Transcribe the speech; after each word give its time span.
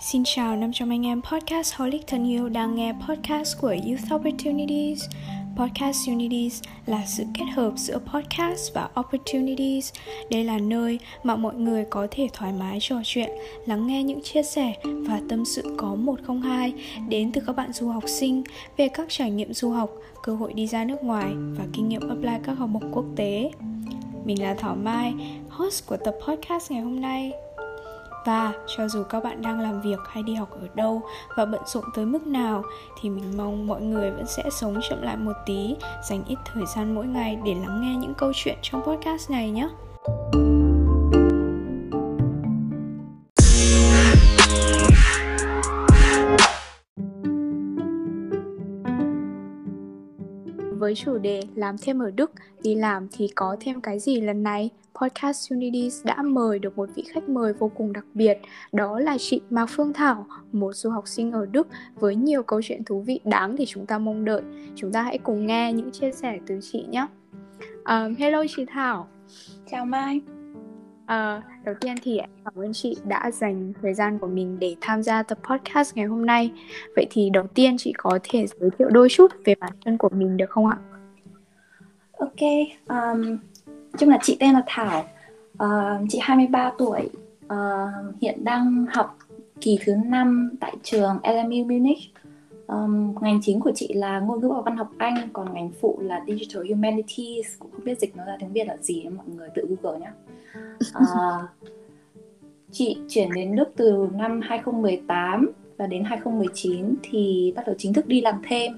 Xin 0.00 0.22
chào 0.24 0.56
500 0.56 0.88
anh 0.88 1.06
em 1.06 1.22
podcast 1.22 1.74
Holic 1.74 2.06
thân 2.06 2.30
yêu 2.30 2.48
đang 2.48 2.74
nghe 2.74 2.92
podcast 3.08 3.60
của 3.60 3.68
Youth 3.68 4.14
Opportunities. 4.14 5.04
Podcast 5.56 6.08
Unities 6.08 6.62
là 6.86 7.02
sự 7.06 7.24
kết 7.34 7.44
hợp 7.54 7.72
giữa 7.76 7.98
podcast 7.98 8.74
và 8.74 8.88
opportunities. 9.00 9.92
Đây 10.30 10.44
là 10.44 10.58
nơi 10.58 10.98
mà 11.22 11.36
mọi 11.36 11.54
người 11.54 11.84
có 11.90 12.06
thể 12.10 12.28
thoải 12.32 12.52
mái 12.52 12.78
trò 12.80 12.96
chuyện, 13.04 13.30
lắng 13.66 13.86
nghe 13.86 14.02
những 14.02 14.22
chia 14.22 14.42
sẻ 14.42 14.74
và 14.84 15.20
tâm 15.28 15.44
sự 15.44 15.74
có 15.78 15.94
102 15.94 16.72
đến 17.08 17.32
từ 17.32 17.40
các 17.46 17.56
bạn 17.56 17.72
du 17.72 17.88
học 17.88 18.04
sinh 18.06 18.42
về 18.76 18.88
các 18.88 19.06
trải 19.08 19.30
nghiệm 19.30 19.52
du 19.52 19.70
học, 19.70 19.90
cơ 20.22 20.34
hội 20.34 20.52
đi 20.52 20.66
ra 20.66 20.84
nước 20.84 21.02
ngoài 21.02 21.32
và 21.34 21.64
kinh 21.72 21.88
nghiệm 21.88 22.08
apply 22.08 22.44
các 22.44 22.52
học 22.58 22.70
bổng 22.72 22.92
quốc 22.92 23.04
tế. 23.16 23.50
Mình 24.24 24.42
là 24.42 24.54
Thảo 24.54 24.76
Mai, 24.76 25.14
host 25.48 25.86
của 25.86 25.96
tập 25.96 26.14
podcast 26.28 26.70
ngày 26.70 26.80
hôm 26.80 27.00
nay. 27.00 27.32
Và 28.26 28.52
cho 28.66 28.88
dù 28.88 29.02
các 29.02 29.24
bạn 29.24 29.42
đang 29.42 29.60
làm 29.60 29.80
việc 29.80 29.98
hay 30.08 30.22
đi 30.22 30.34
học 30.34 30.48
ở 30.50 30.68
đâu 30.74 31.02
và 31.36 31.44
bận 31.44 31.60
rộn 31.66 31.84
tới 31.94 32.06
mức 32.06 32.26
nào 32.26 32.62
thì 33.00 33.10
mình 33.10 33.36
mong 33.36 33.66
mọi 33.66 33.80
người 33.80 34.10
vẫn 34.10 34.26
sẽ 34.26 34.42
sống 34.50 34.80
chậm 34.90 35.02
lại 35.02 35.16
một 35.16 35.32
tí, 35.46 35.76
dành 36.08 36.24
ít 36.24 36.36
thời 36.52 36.64
gian 36.76 36.94
mỗi 36.94 37.06
ngày 37.06 37.38
để 37.44 37.54
lắng 37.54 37.80
nghe 37.82 37.96
những 37.96 38.14
câu 38.14 38.32
chuyện 38.34 38.58
trong 38.62 38.82
podcast 38.82 39.30
này 39.30 39.50
nhé. 39.50 39.68
Với 50.86 50.94
chủ 50.94 51.18
đề 51.18 51.42
làm 51.54 51.76
thêm 51.82 51.98
ở 51.98 52.10
Đức, 52.10 52.32
đi 52.62 52.74
làm 52.74 53.08
thì 53.12 53.28
có 53.34 53.56
thêm 53.60 53.80
cái 53.80 53.98
gì 53.98 54.20
lần 54.20 54.42
này? 54.42 54.70
Podcast 55.00 55.52
Unities 55.52 56.04
đã 56.04 56.22
mời 56.22 56.58
được 56.58 56.78
một 56.78 56.88
vị 56.94 57.04
khách 57.08 57.28
mời 57.28 57.52
vô 57.52 57.70
cùng 57.74 57.92
đặc 57.92 58.04
biệt, 58.14 58.38
đó 58.72 58.98
là 58.98 59.16
chị 59.18 59.40
Mạc 59.50 59.66
Phương 59.66 59.92
Thảo, 59.92 60.26
một 60.52 60.72
du 60.74 60.90
học 60.90 61.08
sinh 61.08 61.32
ở 61.32 61.46
Đức 61.46 61.68
với 61.94 62.16
nhiều 62.16 62.42
câu 62.42 62.60
chuyện 62.62 62.84
thú 62.84 63.00
vị 63.00 63.20
đáng 63.24 63.56
để 63.56 63.64
chúng 63.68 63.86
ta 63.86 63.98
mong 63.98 64.24
đợi. 64.24 64.42
Chúng 64.74 64.92
ta 64.92 65.02
hãy 65.02 65.18
cùng 65.18 65.46
nghe 65.46 65.72
những 65.72 65.90
chia 65.90 66.12
sẻ 66.12 66.38
từ 66.46 66.58
chị 66.62 66.84
nhé. 66.90 67.06
Um, 67.84 68.14
hello 68.14 68.44
chị 68.56 68.64
Thảo. 68.68 69.08
Chào 69.70 69.86
Mai. 69.86 70.20
Ờ, 71.06 71.40
đầu 71.64 71.74
tiên 71.80 71.94
thì 72.02 72.20
cảm 72.44 72.54
ơn 72.56 72.72
chị 72.72 72.96
đã 73.04 73.30
dành 73.30 73.72
thời 73.82 73.94
gian 73.94 74.18
của 74.18 74.26
mình 74.26 74.58
để 74.58 74.76
tham 74.80 75.02
gia 75.02 75.22
tập 75.22 75.38
podcast 75.50 75.96
ngày 75.96 76.06
hôm 76.06 76.26
nay. 76.26 76.50
Vậy 76.96 77.06
thì 77.10 77.30
đầu 77.30 77.46
tiên 77.54 77.76
chị 77.78 77.92
có 77.98 78.18
thể 78.22 78.46
giới 78.60 78.70
thiệu 78.78 78.88
đôi 78.90 79.08
chút 79.10 79.32
về 79.44 79.54
bản 79.60 79.72
thân 79.84 79.98
của 79.98 80.08
mình 80.08 80.36
được 80.36 80.50
không 80.50 80.66
ạ? 80.66 80.76
Ok, 82.18 82.40
um, 82.88 83.38
chung 83.98 84.08
là 84.08 84.18
chị 84.22 84.36
tên 84.40 84.52
là 84.52 84.62
Thảo, 84.66 85.04
uh, 85.64 86.06
chị 86.08 86.18
23 86.22 86.72
tuổi, 86.78 87.10
uh, 87.46 88.20
hiện 88.20 88.44
đang 88.44 88.86
học 88.94 89.18
kỳ 89.60 89.78
thứ 89.84 89.94
năm 90.04 90.50
tại 90.60 90.76
trường 90.82 91.18
LMU 91.22 91.64
Munich. 91.64 91.98
Um, 92.66 93.14
ngành 93.20 93.40
chính 93.42 93.60
của 93.60 93.72
chị 93.74 93.92
là 93.94 94.20
ngôn 94.20 94.40
ngữ 94.40 94.48
và 94.48 94.60
văn 94.60 94.76
học 94.76 94.90
Anh, 94.98 95.28
còn 95.32 95.54
ngành 95.54 95.70
phụ 95.80 95.98
là 96.02 96.24
Digital 96.26 96.68
Humanities, 96.68 97.46
cũng 97.58 97.70
không 97.72 97.84
biết 97.84 97.98
dịch 97.98 98.16
nó 98.16 98.24
ra 98.24 98.36
tiếng 98.40 98.52
Việt 98.52 98.64
là 98.66 98.76
gì, 98.76 99.04
mọi 99.08 99.26
người 99.36 99.48
tự 99.54 99.76
Google 99.82 100.00
nhé. 100.00 100.10
Uh, 100.98 101.50
chị 102.70 102.98
chuyển 103.08 103.32
đến 103.34 103.56
Đức 103.56 103.68
từ 103.76 104.08
năm 104.12 104.40
2018 104.42 105.52
và 105.76 105.86
đến 105.86 106.04
2019 106.04 106.94
thì 107.02 107.52
bắt 107.56 107.62
đầu 107.66 107.74
chính 107.78 107.92
thức 107.92 108.06
đi 108.06 108.20
làm 108.20 108.34
thêm. 108.48 108.72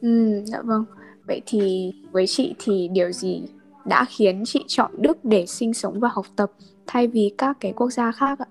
Ừ, 0.00 0.42
dạ 0.44 0.62
vâng. 0.62 0.84
Vậy 1.26 1.40
thì 1.46 1.92
với 2.12 2.26
chị 2.26 2.54
thì 2.58 2.88
điều 2.88 3.12
gì 3.12 3.42
đã 3.84 4.04
khiến 4.08 4.42
chị 4.46 4.64
chọn 4.66 4.90
Đức 4.98 5.24
để 5.24 5.46
sinh 5.46 5.74
sống 5.74 6.00
và 6.00 6.08
học 6.12 6.26
tập 6.36 6.52
thay 6.86 7.06
vì 7.06 7.34
các 7.38 7.56
cái 7.60 7.72
quốc 7.72 7.90
gia 7.90 8.12
khác 8.12 8.38
ạ? 8.38 8.46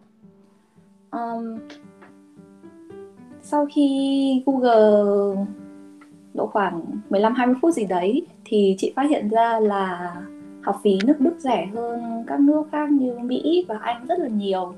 Um, 1.12 1.60
sau 3.54 3.68
khi 3.76 4.44
Google 4.46 5.46
độ 6.34 6.48
khoảng 6.48 6.82
15-20 7.10 7.56
phút 7.62 7.74
gì 7.74 7.86
đấy 7.86 8.26
thì 8.46 8.76
chị 8.78 8.94
phát 8.96 9.10
hiện 9.10 9.30
ra 9.30 9.60
là 9.60 10.16
học 10.62 10.80
phí 10.84 10.98
nước 11.04 11.20
Đức 11.20 11.34
rẻ 11.40 11.70
hơn 11.74 12.24
các 12.28 12.40
nước 12.40 12.64
khác 12.72 12.92
như 12.92 13.20
Mỹ 13.20 13.66
và 13.68 13.78
Anh 13.82 14.06
rất 14.08 14.20
là 14.20 14.28
nhiều 14.28 14.74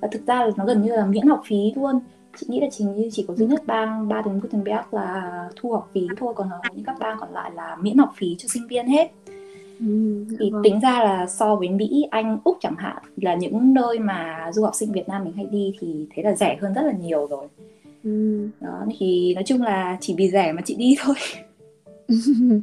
và 0.00 0.08
thực 0.12 0.26
ra 0.26 0.44
là 0.44 0.50
nó 0.56 0.64
gần 0.64 0.82
như 0.82 0.96
là 0.96 1.06
miễn 1.06 1.26
học 1.26 1.42
phí 1.46 1.72
luôn 1.76 2.00
chị 2.36 2.46
nghĩ 2.50 2.60
là 2.60 2.66
chỉ 2.70 2.84
như 2.84 3.08
chỉ 3.12 3.24
có 3.28 3.34
duy 3.34 3.46
nhất 3.46 3.62
bang 3.66 4.08
Baden-Württemberg 4.08 4.82
là 4.90 5.48
thu 5.56 5.72
học 5.72 5.88
phí 5.92 6.08
thôi 6.16 6.32
còn 6.36 6.48
hầu 6.48 6.60
như 6.74 6.82
các 6.86 6.96
bang 7.00 7.16
còn 7.20 7.32
lại 7.32 7.50
là 7.54 7.76
miễn 7.76 7.98
học 7.98 8.12
phí 8.16 8.36
cho 8.38 8.48
sinh 8.48 8.66
viên 8.68 8.86
hết 8.86 9.10
Ừ, 9.80 10.24
thì 10.40 10.50
vâng. 10.50 10.62
tính 10.62 10.80
ra 10.80 11.04
là 11.04 11.26
so 11.26 11.56
với 11.56 11.68
Mỹ, 11.68 12.06
Anh, 12.10 12.38
Úc 12.44 12.56
chẳng 12.60 12.76
hạn 12.78 13.02
là 13.16 13.34
những 13.34 13.74
nơi 13.74 13.98
mà 13.98 14.50
du 14.54 14.64
học 14.64 14.74
sinh 14.74 14.92
Việt 14.92 15.08
Nam 15.08 15.24
mình 15.24 15.32
hay 15.36 15.46
đi 15.50 15.74
thì 15.80 16.06
thế 16.14 16.22
là 16.22 16.34
rẻ 16.34 16.58
hơn 16.60 16.74
rất 16.74 16.82
là 16.82 16.92
nhiều 16.92 17.26
rồi. 17.26 17.48
Ừ. 18.04 18.48
Đó 18.60 18.86
thì 18.98 19.34
nói 19.34 19.44
chung 19.46 19.62
là 19.62 19.98
chỉ 20.00 20.14
vì 20.18 20.30
rẻ 20.30 20.52
mà 20.52 20.62
chị 20.64 20.74
đi 20.74 20.96
thôi. 21.00 21.14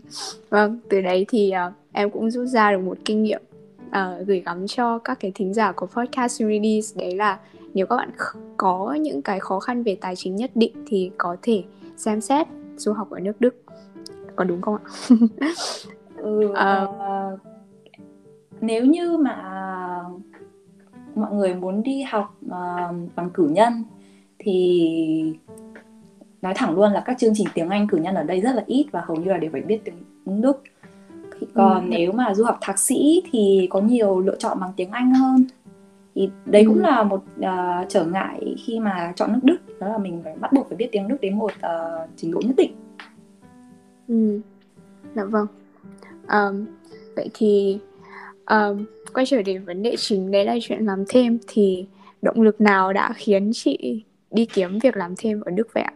vâng, 0.49 0.79
từ 0.89 1.01
đấy 1.01 1.25
thì 1.29 1.53
uh, 1.67 1.73
em 1.91 2.09
cũng 2.09 2.31
rút 2.31 2.47
ra 2.47 2.71
được 2.71 2.79
một 2.79 2.97
kinh 3.05 3.23
nghiệm 3.23 3.41
uh, 3.87 4.27
gửi 4.27 4.41
gắm 4.45 4.67
cho 4.67 4.99
các 4.99 5.19
cái 5.19 5.31
thính 5.35 5.53
giả 5.53 5.71
của 5.71 5.85
podcast 5.85 6.41
Unities 6.41 6.97
đấy 6.97 7.15
là 7.15 7.39
nếu 7.73 7.85
các 7.85 7.95
bạn 7.95 8.09
có 8.57 8.97
những 9.01 9.21
cái 9.21 9.39
khó 9.39 9.59
khăn 9.59 9.83
về 9.83 9.97
tài 10.01 10.15
chính 10.15 10.35
nhất 10.35 10.51
định 10.55 10.73
thì 10.87 11.11
có 11.17 11.35
thể 11.41 11.63
xem 11.97 12.21
xét 12.21 12.47
du 12.77 12.93
học 12.93 13.09
ở 13.09 13.19
nước 13.19 13.41
Đức. 13.41 13.55
Có 14.35 14.43
đúng 14.43 14.61
không 14.61 14.75
ạ? 14.75 14.91
ừ, 16.17 16.51
uh, 16.51 17.39
nếu 18.61 18.85
như 18.85 19.17
mà 19.17 19.43
mọi 21.15 21.33
người 21.33 21.55
muốn 21.55 21.83
đi 21.83 22.01
học 22.01 22.37
uh, 22.45 22.95
bằng 23.15 23.29
cử 23.33 23.47
nhân 23.47 23.83
thì 24.39 25.33
nói 26.41 26.53
thẳng 26.55 26.75
luôn 26.75 26.91
là 26.91 27.03
các 27.05 27.17
chương 27.19 27.33
trình 27.35 27.47
tiếng 27.53 27.69
Anh 27.69 27.87
cử 27.87 27.97
nhân 27.97 28.15
ở 28.15 28.23
đây 28.23 28.41
rất 28.41 28.55
là 28.55 28.63
ít 28.67 28.85
và 28.91 29.01
hầu 29.05 29.17
như 29.17 29.31
là 29.31 29.37
đều 29.37 29.51
phải 29.51 29.61
biết 29.61 29.79
tiếng 29.85 30.41
Đức 30.41 30.63
còn 31.53 31.83
ừ. 31.83 31.87
nếu 31.97 32.11
mà 32.11 32.33
du 32.33 32.43
học 32.43 32.57
thạc 32.61 32.79
sĩ 32.79 33.23
thì 33.31 33.67
có 33.69 33.81
nhiều 33.81 34.19
lựa 34.19 34.35
chọn 34.39 34.59
bằng 34.59 34.71
tiếng 34.75 34.91
Anh 34.91 35.13
hơn 35.13 35.45
thì 36.15 36.29
đấy 36.45 36.61
ừ. 36.61 36.67
cũng 36.67 36.79
là 36.79 37.03
một 37.03 37.23
uh, 37.39 37.89
trở 37.89 38.05
ngại 38.05 38.55
khi 38.65 38.79
mà 38.79 39.13
chọn 39.15 39.33
nước 39.33 39.39
Đức 39.43 39.79
đó 39.79 39.87
là 39.87 39.97
mình 39.97 40.21
phải 40.23 40.35
bắt 40.39 40.53
buộc 40.53 40.67
phải 40.69 40.77
biết 40.77 40.89
tiếng 40.91 41.07
Đức 41.07 41.17
đến 41.21 41.37
một 41.37 41.51
uh, 41.51 42.09
trình 42.15 42.31
độ 42.31 42.41
nhất 42.45 42.55
định. 42.57 42.71
Ừ, 44.07 44.41
dạ 45.15 45.23
vâng. 45.23 45.47
Um, 46.27 46.65
vậy 47.15 47.29
thì 47.33 47.79
um, 48.45 48.85
quay 49.13 49.25
trở 49.25 49.41
đến 49.41 49.65
vấn 49.65 49.83
đề 49.83 49.95
chính 49.97 50.31
đấy 50.31 50.45
là 50.45 50.55
chuyện 50.61 50.85
làm 50.85 51.03
thêm 51.09 51.37
thì 51.47 51.85
động 52.21 52.41
lực 52.41 52.61
nào 52.61 52.93
đã 52.93 53.13
khiến 53.15 53.51
chị 53.53 54.03
đi 54.31 54.45
kiếm 54.45 54.79
việc 54.79 54.97
làm 54.97 55.13
thêm 55.17 55.41
ở 55.41 55.51
Đức 55.51 55.67
vậy 55.73 55.83
ạ? 55.83 55.93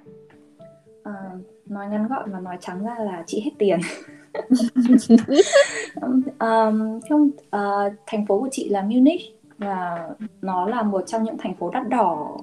Uh, 1.09 1.41
nói 1.65 1.87
ngắn 1.89 2.07
gọn 2.07 2.31
và 2.31 2.39
nói 2.39 2.57
trắng 2.61 2.85
ra 2.85 2.95
là 2.99 3.23
chị 3.27 3.41
hết 3.45 3.51
tiền. 3.57 3.79
um, 6.39 6.99
trong 7.09 7.29
uh, 7.55 7.93
thành 8.07 8.25
phố 8.25 8.39
của 8.39 8.49
chị 8.51 8.69
là 8.69 8.81
Munich 8.81 9.21
và 9.57 10.09
nó 10.41 10.69
là 10.69 10.83
một 10.83 11.03
trong 11.07 11.23
những 11.23 11.37
thành 11.37 11.55
phố 11.55 11.69
đắt 11.69 11.89
đỏ 11.89 12.37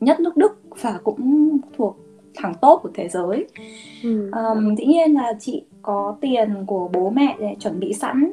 nhất 0.00 0.20
nước 0.20 0.36
Đức 0.36 0.60
và 0.80 1.00
cũng 1.04 1.58
thuộc 1.76 1.96
thẳng 2.34 2.54
top 2.60 2.82
của 2.82 2.90
thế 2.94 3.08
giới. 3.08 3.46
Ừ. 4.02 4.30
Um, 4.30 4.76
dĩ 4.76 4.86
nhiên 4.86 5.14
là 5.14 5.32
chị 5.40 5.64
có 5.82 6.16
tiền 6.20 6.66
của 6.66 6.88
bố 6.92 7.10
mẹ 7.10 7.36
để 7.40 7.56
chuẩn 7.60 7.80
bị 7.80 7.92
sẵn 7.92 8.32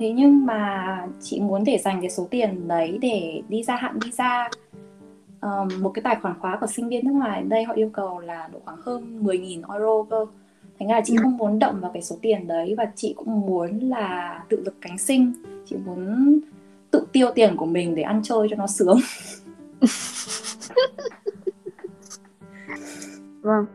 thế 0.00 0.12
nhưng 0.12 0.46
mà 0.46 0.86
chị 1.20 1.40
muốn 1.40 1.64
để 1.64 1.78
dành 1.78 2.00
cái 2.00 2.10
số 2.10 2.26
tiền 2.30 2.68
đấy 2.68 2.98
để 3.02 3.42
đi 3.48 3.62
gia 3.62 3.76
hạn 3.76 3.98
visa 4.04 4.48
um, 5.42 5.82
một 5.82 5.90
cái 5.94 6.02
tài 6.02 6.16
khoản 6.22 6.34
khóa 6.40 6.58
của 6.60 6.66
sinh 6.66 6.88
viên 6.88 7.04
nước 7.04 7.12
ngoài 7.12 7.42
đây 7.42 7.64
họ 7.64 7.74
yêu 7.74 7.90
cầu 7.92 8.20
là 8.20 8.48
độ 8.52 8.58
khoảng 8.64 8.78
hơn 8.82 9.24
10.000 9.24 9.72
euro 9.72 10.02
cơ 10.10 10.26
thành 10.78 10.88
ra 10.88 10.94
là 10.94 11.00
chị 11.04 11.16
ừ. 11.16 11.20
không 11.22 11.36
muốn 11.36 11.58
động 11.58 11.80
vào 11.80 11.90
cái 11.94 12.02
số 12.02 12.16
tiền 12.22 12.46
đấy 12.46 12.74
và 12.78 12.92
chị 12.96 13.14
cũng 13.16 13.40
muốn 13.40 13.78
là 13.78 14.38
tự 14.48 14.62
lực 14.64 14.74
cánh 14.80 14.98
sinh 14.98 15.32
chị 15.66 15.76
muốn 15.86 16.38
tự 16.90 17.06
tiêu 17.12 17.30
tiền 17.34 17.56
của 17.56 17.66
mình 17.66 17.94
để 17.94 18.02
ăn 18.02 18.20
chơi 18.22 18.46
cho 18.50 18.56
nó 18.56 18.66
sướng 18.66 18.98
vâng 23.42 23.66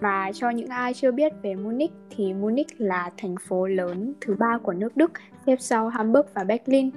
và 0.00 0.32
cho 0.34 0.50
những 0.50 0.68
ai 0.68 0.94
chưa 0.94 1.10
biết 1.10 1.32
về 1.42 1.54
Munich 1.54 1.92
thì 2.10 2.32
Munich 2.32 2.66
là 2.78 3.10
thành 3.16 3.34
phố 3.48 3.66
lớn 3.66 4.12
thứ 4.20 4.36
ba 4.38 4.58
của 4.62 4.72
nước 4.72 4.96
Đức, 4.96 5.12
xếp 5.46 5.56
sau 5.60 5.88
Hamburg 5.88 6.26
và 6.34 6.44
Berlin. 6.44 6.90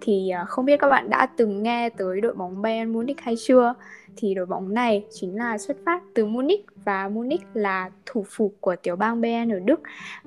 Thì 0.00 0.30
à, 0.30 0.44
không 0.44 0.64
biết 0.64 0.80
các 0.80 0.88
bạn 0.88 1.10
đã 1.10 1.26
từng 1.36 1.62
nghe 1.62 1.88
tới 1.88 2.20
đội 2.20 2.34
bóng 2.34 2.62
Bayern 2.62 2.92
Munich 2.92 3.20
hay 3.20 3.34
chưa? 3.46 3.74
Thì 4.16 4.34
đội 4.34 4.46
bóng 4.46 4.74
này 4.74 5.04
chính 5.10 5.36
là 5.36 5.58
xuất 5.58 5.76
phát 5.86 6.02
từ 6.14 6.26
Munich 6.26 6.66
và 6.84 7.08
Munich 7.08 7.42
là 7.54 7.90
thủ 8.06 8.24
phủ 8.28 8.52
của 8.60 8.76
tiểu 8.82 8.96
bang 8.96 9.20
Bayern 9.20 9.52
ở 9.52 9.58
Đức 9.60 9.80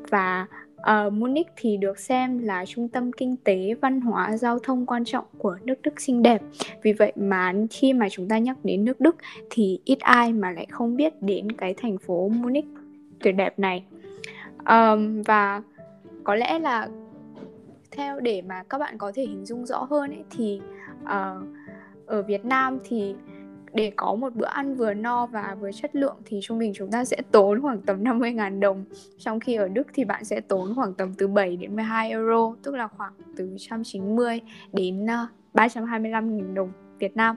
và 0.09 0.47
Uh, 0.81 1.13
Munich 1.13 1.47
thì 1.55 1.77
được 1.77 1.99
xem 1.99 2.39
là 2.39 2.65
trung 2.65 2.87
tâm 2.87 3.11
kinh 3.11 3.35
tế, 3.37 3.73
văn 3.81 4.01
hóa, 4.01 4.37
giao 4.37 4.59
thông 4.59 4.85
quan 4.85 5.05
trọng 5.05 5.25
của 5.37 5.57
nước 5.63 5.81
Đức 5.83 6.01
xinh 6.01 6.23
đẹp. 6.23 6.41
Vì 6.83 6.93
vậy 6.93 7.13
mà 7.15 7.53
khi 7.69 7.93
mà 7.93 8.09
chúng 8.09 8.27
ta 8.27 8.37
nhắc 8.37 8.57
đến 8.63 8.85
nước 8.85 8.99
Đức 8.99 9.15
thì 9.49 9.79
ít 9.85 9.99
ai 9.99 10.33
mà 10.33 10.51
lại 10.51 10.67
không 10.69 10.95
biết 10.95 11.13
đến 11.21 11.51
cái 11.51 11.73
thành 11.73 11.97
phố 11.97 12.29
Munich 12.29 12.65
tuyệt 13.23 13.35
đẹp 13.35 13.59
này. 13.59 13.83
Um, 14.69 15.21
và 15.21 15.61
có 16.23 16.35
lẽ 16.35 16.59
là 16.59 16.87
theo 17.91 18.19
để 18.19 18.41
mà 18.41 18.63
các 18.69 18.77
bạn 18.77 18.97
có 18.97 19.11
thể 19.15 19.23
hình 19.23 19.45
dung 19.45 19.65
rõ 19.65 19.87
hơn 19.89 20.11
ấy 20.11 20.23
thì 20.37 20.61
uh, 21.03 21.43
ở 22.05 22.21
Việt 22.21 22.45
Nam 22.45 22.79
thì 22.83 23.15
để 23.73 23.91
có 23.95 24.15
một 24.15 24.35
bữa 24.35 24.45
ăn 24.45 24.75
vừa 24.75 24.93
no 24.93 25.25
và 25.25 25.55
vừa 25.59 25.71
chất 25.71 25.95
lượng 25.95 26.15
thì 26.25 26.39
trung 26.43 26.59
bình 26.59 26.71
chúng 26.75 26.91
ta 26.91 27.05
sẽ 27.05 27.17
tốn 27.31 27.61
khoảng 27.61 27.81
tầm 27.81 28.03
50.000 28.03 28.59
đồng. 28.59 28.85
Trong 29.17 29.39
khi 29.39 29.55
ở 29.55 29.67
Đức 29.67 29.87
thì 29.93 30.05
bạn 30.05 30.25
sẽ 30.25 30.41
tốn 30.41 30.75
khoảng 30.75 30.93
tầm 30.93 31.13
từ 31.17 31.27
7 31.27 31.57
đến 31.57 31.75
12 31.75 32.09
euro 32.09 32.55
Tức 32.63 32.75
là 32.75 32.87
khoảng 32.87 33.13
từ 33.35 33.45
190 33.45 34.41
đến 34.73 35.05
ờ, 35.05 35.27
325.000 35.53 36.53
đồng 36.53 36.71
Việt 36.99 37.15
Nam. 37.15 37.35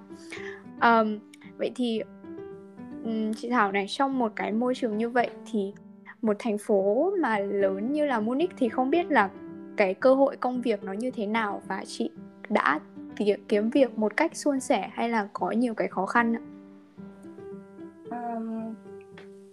Um, 0.82 1.18
Vậy 1.58 1.70
thì 1.74 2.00
um, 3.04 3.32
chị 3.32 3.50
Thảo 3.50 3.72
này 3.72 3.86
trong 3.88 4.18
một 4.18 4.32
cái 4.36 4.52
môi 4.52 4.74
trường 4.74 4.98
như 4.98 5.08
vậy 5.08 5.30
thì 5.52 5.72
một 6.22 6.36
thành 6.38 6.58
phố 6.58 7.12
mà 7.20 7.38
lớn 7.38 7.92
như 7.92 8.06
là 8.06 8.20
Munich 8.20 8.50
thì 8.56 8.68
không 8.68 8.90
biết 8.90 9.06
là 9.10 9.30
cái 9.76 9.94
cơ 9.94 10.14
hội 10.14 10.36
công 10.36 10.62
việc 10.62 10.84
nó 10.84 10.92
như 10.92 11.10
thế 11.10 11.26
nào 11.26 11.62
và 11.68 11.84
chị 11.86 12.10
đã 12.48 12.80
kiếm 13.48 13.70
việc 13.70 13.98
một 13.98 14.16
cách 14.16 14.36
suôn 14.36 14.60
sẻ 14.60 14.90
hay 14.92 15.08
là 15.08 15.28
có 15.32 15.50
nhiều 15.50 15.74
cái 15.74 15.88
khó 15.88 16.06
khăn 16.06 16.36
ạ? 16.36 16.42
Um, 18.10 18.74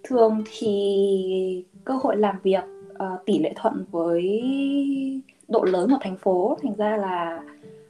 thường 0.04 0.44
thì 0.60 1.66
cơ 1.86 1.94
hội 1.94 2.18
làm 2.18 2.36
việc 2.44 2.64
uh, 2.94 3.26
tỷ 3.26 3.40
lệ 3.40 3.54
thuận 3.56 3.86
với 3.92 4.42
độ 5.48 5.64
lớn 5.64 5.90
của 5.90 5.98
thành 6.02 6.18
phố 6.18 6.58
thành 6.62 6.76
ra 6.76 6.98
là 6.98 7.44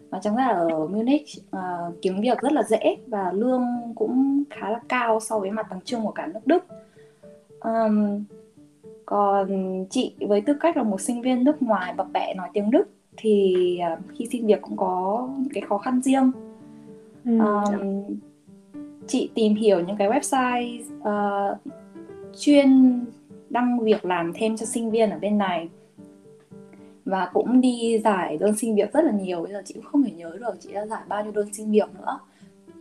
và 0.10 0.20
chẳng 0.22 0.36
ra 0.36 0.48
ở 0.48 0.88
Munich 0.88 1.26
uh, 1.58 1.96
kiếm 2.02 2.22
việc 2.22 2.42
rất 2.42 2.52
là 2.52 2.64
dễ 2.64 2.98
và 3.08 3.32
lương 3.32 3.64
cũng 3.96 4.44
khá 4.50 4.70
là 4.70 4.80
cao 4.90 5.20
so 5.20 5.40
với 5.40 5.52
mặt 5.52 5.68
bằng 5.70 5.80
chung 5.86 6.06
của 6.06 6.12
cả 6.12 6.28
nước 6.28 6.40
Đức. 6.46 6.64
Um, 7.62 8.24
còn 9.12 9.86
chị 9.90 10.16
với 10.20 10.42
tư 10.42 10.54
cách 10.60 10.78
là 10.78 10.84
một 10.84 11.02
sinh 11.02 11.22
viên 11.22 11.44
nước 11.44 11.62
ngoài 11.62 11.94
bập 11.98 12.08
bẹ 12.14 12.34
nói 12.34 12.50
tiếng 12.54 12.72
Đức 12.72 12.84
thì 13.18 13.56
uh, 13.94 14.00
khi 14.18 14.28
xin 14.32 14.48
việc 14.48 14.62
cũng 14.62 14.78
có 14.78 15.30
cái 15.54 15.62
khó 15.62 15.78
khăn 15.78 16.02
riêng. 16.02 16.32
Ừ. 17.26 17.40
Um, 17.40 18.04
chị 19.08 19.30
tìm 19.36 19.56
hiểu 19.56 19.80
những 19.80 19.98
cái 19.98 20.10
website 20.10 20.82
uh, 21.00 21.58
chuyên 22.40 23.00
đăng 23.50 23.80
việc 23.80 24.06
làm 24.06 24.32
thêm 24.36 24.58
cho 24.58 24.66
sinh 24.66 24.92
viên 24.92 25.10
ở 25.10 25.18
bên 25.20 25.38
này 25.38 25.70
và 27.06 27.30
cũng 27.34 27.62
đi 27.62 28.02
giải 28.04 28.38
đơn 28.38 28.56
xin 28.58 28.76
việc 28.76 28.94
rất 28.94 29.06
là 29.06 29.12
nhiều 29.12 29.42
bây 29.42 29.52
giờ 29.52 29.62
chị 29.66 29.74
cũng 29.74 29.84
không 29.84 30.04
thể 30.04 30.12
nhớ 30.12 30.38
được 30.40 30.54
chị 30.60 30.74
đã 30.74 30.86
giải 30.86 31.02
bao 31.08 31.24
nhiêu 31.24 31.32
đơn 31.32 31.54
xin 31.54 31.72
việc 31.72 31.90
nữa 32.00 32.20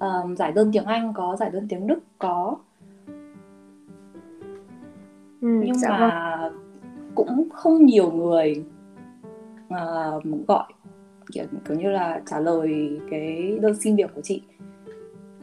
um, 0.00 0.34
giải 0.36 0.52
đơn 0.52 0.70
tiếng 0.72 0.84
Anh 0.84 1.12
có 1.16 1.36
giải 1.40 1.50
đơn 1.50 1.66
tiếng 1.68 1.86
Đức 1.86 1.98
có 2.18 2.56
ừ, 5.40 5.48
nhưng 5.64 5.78
dạ 5.78 5.88
mà 5.88 6.38
vâng. 6.42 6.60
cũng 7.14 7.48
không 7.52 7.86
nhiều 7.86 8.10
người 8.10 8.64
uh, 9.64 10.46
gọi 10.48 10.72
kiểu, 11.32 11.44
kiểu 11.68 11.76
như 11.76 11.90
là 11.90 12.22
trả 12.26 12.40
lời 12.40 13.00
cái 13.10 13.58
đơn 13.60 13.74
xin 13.74 13.96
việc 13.96 14.10
của 14.14 14.20
chị 14.20 14.42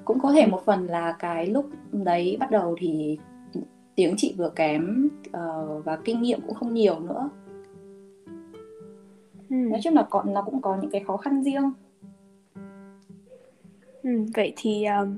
cũng 0.05 0.19
có 0.19 0.31
thể 0.31 0.45
một 0.45 0.61
phần 0.65 0.87
là 0.87 1.15
cái 1.19 1.47
lúc 1.47 1.69
đấy 1.91 2.37
bắt 2.39 2.51
đầu 2.51 2.75
thì 2.79 3.17
tiếng 3.95 4.13
chị 4.17 4.35
vừa 4.37 4.49
kém 4.49 5.09
uh, 5.27 5.85
và 5.85 5.97
kinh 6.05 6.21
nghiệm 6.21 6.39
cũng 6.41 6.55
không 6.55 6.73
nhiều 6.73 6.99
nữa 6.99 7.29
ừ. 9.49 9.55
nói 9.55 9.79
chung 9.83 9.95
là 9.95 10.07
còn 10.09 10.33
nó 10.33 10.41
cũng 10.41 10.61
có 10.61 10.77
những 10.81 10.91
cái 10.91 11.03
khó 11.07 11.17
khăn 11.17 11.43
riêng 11.43 11.71
ừ, 14.03 14.09
vậy 14.35 14.53
thì 14.57 14.85
um, 14.85 15.17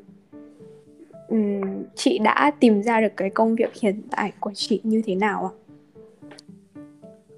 um, 1.29 1.83
chị 1.95 2.19
đã 2.19 2.51
tìm 2.59 2.83
ra 2.83 3.01
được 3.01 3.11
cái 3.17 3.29
công 3.29 3.55
việc 3.55 3.75
hiện 3.81 4.01
tại 4.11 4.31
của 4.39 4.51
chị 4.53 4.81
như 4.83 5.01
thế 5.05 5.15
nào 5.15 5.45
ạ? 5.45 5.53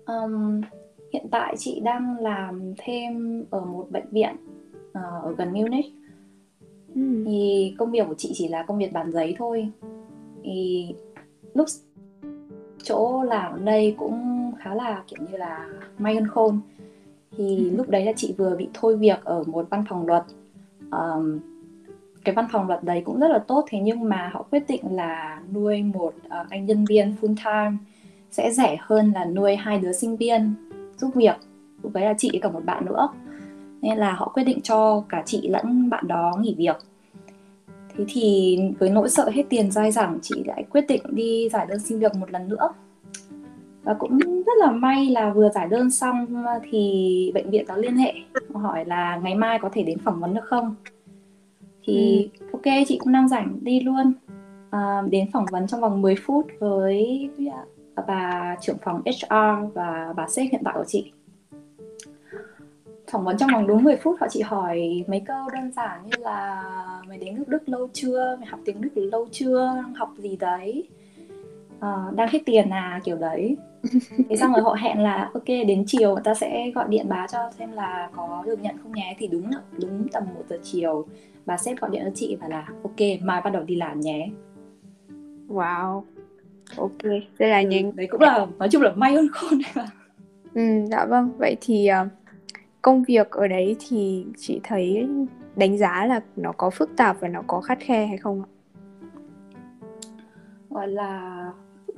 Um, 0.06 0.62
hiện 1.14 1.28
tại 1.32 1.56
chị 1.58 1.80
đang 1.80 2.18
làm 2.20 2.74
thêm 2.78 3.44
ở 3.50 3.66
một 3.66 3.88
bệnh 3.92 4.10
viện 4.12 4.36
uh, 4.90 5.24
ở 5.24 5.36
gần 5.38 5.54
Munich. 5.54 5.86
Ừ. 6.96 7.02
thì 7.26 7.76
công 7.78 7.92
việc 7.92 8.08
của 8.08 8.16
chị 8.18 8.32
chỉ 8.34 8.48
là 8.48 8.64
công 8.64 8.78
việc 8.78 8.94
bàn 8.94 9.12
giấy 9.12 9.36
thôi. 9.38 9.70
Thì 10.44 10.88
lúc 11.54 11.68
chỗ 12.84 13.24
làm 13.24 13.54
ở 13.54 13.60
đây 13.60 13.96
cũng 13.98 14.52
khá 14.60 14.76
là 14.76 15.04
kiểu 15.08 15.20
như 15.32 15.38
là 15.38 15.70
may 15.98 16.16
hơn 16.16 16.28
khôn. 16.28 16.60
Thì 17.38 17.58
ừ. 17.58 17.78
lúc 17.78 17.90
đấy 17.90 18.06
là 18.06 18.12
chị 18.16 18.36
vừa 18.38 18.56
bị 18.56 18.70
thôi 18.74 18.98
việc 18.98 19.24
ở 19.24 19.44
một 19.44 19.68
văn 19.70 19.84
phòng 19.90 20.08
luật. 20.08 20.24
Um, 20.92 21.40
cái 22.24 22.36
văn 22.36 22.46
phòng 22.52 22.68
luật 22.68 22.84
đấy 22.84 23.02
cũng 23.06 23.20
rất 23.20 23.28
là 23.28 23.40
tốt 23.40 23.66
thế 23.70 23.80
nhưng 23.80 24.10
mà 24.10 24.30
họ 24.34 24.46
quyết 24.52 24.64
định 24.68 24.82
là 24.96 25.42
nuôi 25.54 25.84
một 25.84 26.14
uh, 26.26 26.50
anh 26.50 26.66
nhân 26.66 26.86
viên 26.86 27.16
full 27.22 27.36
time 27.36 27.78
sẽ 28.32 28.52
rẻ 28.52 28.78
hơn 28.80 29.12
là 29.16 29.26
nuôi 29.26 29.56
hai 29.56 29.80
đứa 29.80 29.92
sinh 29.92 30.18
viên 30.18 30.54
giúp 30.98 31.12
việc 31.16 31.36
lúc 31.84 31.94
đấy 31.94 32.06
là 32.06 32.14
chị 32.18 32.40
cả 32.42 32.50
một 32.50 32.66
bạn 32.66 32.86
nữa. 32.86 33.10
Nên 33.82 33.98
là 33.98 34.14
họ 34.14 34.32
quyết 34.34 34.44
định 34.44 34.62
cho 34.62 35.04
cả 35.10 35.24
chị 35.26 35.48
lẫn 35.48 35.90
bạn 35.90 36.08
đó 36.08 36.38
nghỉ 36.40 36.56
việc. 36.58 36.76
Thế 37.98 38.06
thì 38.08 38.58
với 38.80 38.90
nỗi 38.90 39.10
sợ 39.10 39.30
hết 39.30 39.44
tiền 39.50 39.72
dai 39.72 39.92
dẳng 39.92 40.20
chị 40.22 40.44
lại 40.46 40.64
quyết 40.70 40.86
định 40.88 41.02
đi 41.10 41.50
giải 41.50 41.66
đơn 41.70 41.80
xin 41.80 42.00
việc 42.00 42.16
một 42.16 42.32
lần 42.32 42.50
nữa. 42.50 42.70
Và 43.84 43.94
cũng 43.94 44.20
rất 44.20 44.58
là 44.60 44.72
may 44.72 45.10
là 45.10 45.34
vừa 45.34 45.50
giải 45.50 45.68
đơn 45.68 45.92
xong 45.92 46.46
thì 46.72 47.32
bệnh 47.34 47.50
viện 47.50 47.66
đó 47.68 47.76
liên 47.76 47.98
hệ 47.98 48.14
hỏi 48.54 48.86
là 48.86 49.20
ngày 49.24 49.36
mai 49.36 49.60
có 49.60 49.70
thể 49.74 49.84
đến 49.84 50.00
phỏng 50.00 50.20
vấn 50.20 50.34
được 50.34 50.46
không? 50.46 50.76
Thì 51.84 52.30
ừ. 52.40 52.46
ok 52.52 52.86
chị 52.88 52.98
cũng 52.98 53.14
đang 53.14 53.28
rảnh 53.28 53.58
đi 53.62 53.80
luôn. 53.80 54.14
À, 54.70 55.02
đến 55.10 55.32
phỏng 55.34 55.46
vấn 55.52 55.68
trong 55.68 55.82
vòng 55.82 56.02
10 56.02 56.16
phút 56.16 56.48
với 56.60 57.30
bà 58.08 58.56
trưởng 58.62 58.78
phòng 58.84 59.02
HR 59.06 59.74
và 59.74 60.14
bà 60.16 60.28
sếp 60.28 60.52
hiện 60.52 60.62
tại 60.66 60.74
của 60.78 60.86
chị. 60.88 61.12
Phỏng 63.12 63.24
vấn 63.24 63.38
trong 63.38 63.50
vòng 63.54 63.68
đúng 63.68 63.84
10 63.84 63.96
phút 63.96 64.16
họ 64.20 64.28
chỉ 64.30 64.42
hỏi 64.42 65.04
mấy 65.08 65.22
câu 65.26 65.50
đơn 65.54 65.72
giản 65.72 66.00
như 66.06 66.18
là 66.20 66.64
mày 67.08 67.18
đến 67.18 67.36
nước 67.36 67.48
Đức 67.48 67.70
lâu 67.70 67.88
chưa? 67.94 68.36
Mày 68.40 68.48
học 68.48 68.60
tiếng 68.66 68.82
Đức 68.82 68.90
lâu 68.96 69.28
chưa? 69.32 69.84
Học 69.96 70.14
gì 70.18 70.36
đấy 70.36 70.88
uh, 71.86 72.16
đang 72.16 72.28
hết 72.32 72.40
tiền 72.46 72.70
à 72.70 73.00
kiểu 73.04 73.18
đấy. 73.18 73.58
Thế 74.30 74.36
xong 74.36 74.54
rồi 74.54 74.62
họ 74.62 74.74
hẹn 74.74 75.00
là 75.00 75.30
ok 75.34 75.48
đến 75.48 75.84
chiều 75.88 76.16
ta 76.24 76.34
sẽ 76.34 76.72
gọi 76.76 76.86
điện 76.90 77.10
báo 77.10 77.28
cho 77.32 77.52
xem 77.60 77.72
là 77.72 78.10
có 78.16 78.44
được 78.46 78.62
nhận 78.62 78.76
không 78.84 78.92
nhé. 78.92 79.16
Thì 79.18 79.28
đúng 79.28 79.52
là 79.52 79.58
đúng 79.82 80.08
tầm 80.12 80.24
một 80.36 80.44
giờ 80.50 80.58
chiều 80.64 81.06
bà 81.46 81.58
sếp 81.58 81.80
gọi 81.80 81.92
điện 81.92 82.02
cho 82.06 82.12
chị 82.16 82.38
và 82.42 82.48
là 82.48 82.68
ok 82.84 83.22
mai 83.22 83.42
bắt 83.42 83.50
đầu 83.50 83.64
đi 83.64 83.76
làm 83.76 84.00
nhé. 84.00 84.30
Wow. 85.48 86.02
Ok. 86.78 87.04
Đây 87.40 87.50
là 87.50 87.60
ừ, 87.60 87.68
những 87.68 87.96
đấy 87.96 88.08
cũng 88.12 88.22
là 88.22 88.48
nói 88.60 88.70
chung 88.72 88.82
là 88.82 88.92
may 88.96 89.14
hơn 89.14 89.28
khôn 89.32 89.60
ừ 90.54 90.62
dạ 90.92 91.06
vâng. 91.06 91.32
Vậy 91.38 91.58
thì 91.62 91.90
uh, 92.02 92.08
công 92.82 93.04
việc 93.04 93.32
ở 93.32 93.48
đấy 93.48 93.76
thì 93.80 94.26
chị 94.38 94.60
thấy 94.64 95.08
đánh 95.56 95.78
giá 95.78 96.06
là 96.06 96.22
nó 96.36 96.52
có 96.52 96.70
phức 96.70 96.90
tạp 96.98 97.20
và 97.20 97.28
nó 97.28 97.42
có 97.48 97.62
khắt 97.62 97.80
khe 97.80 98.06
hay 98.06 98.18
không 98.18 98.44
ạ? 98.44 98.50
Gọi 100.70 100.88
là 100.88 101.52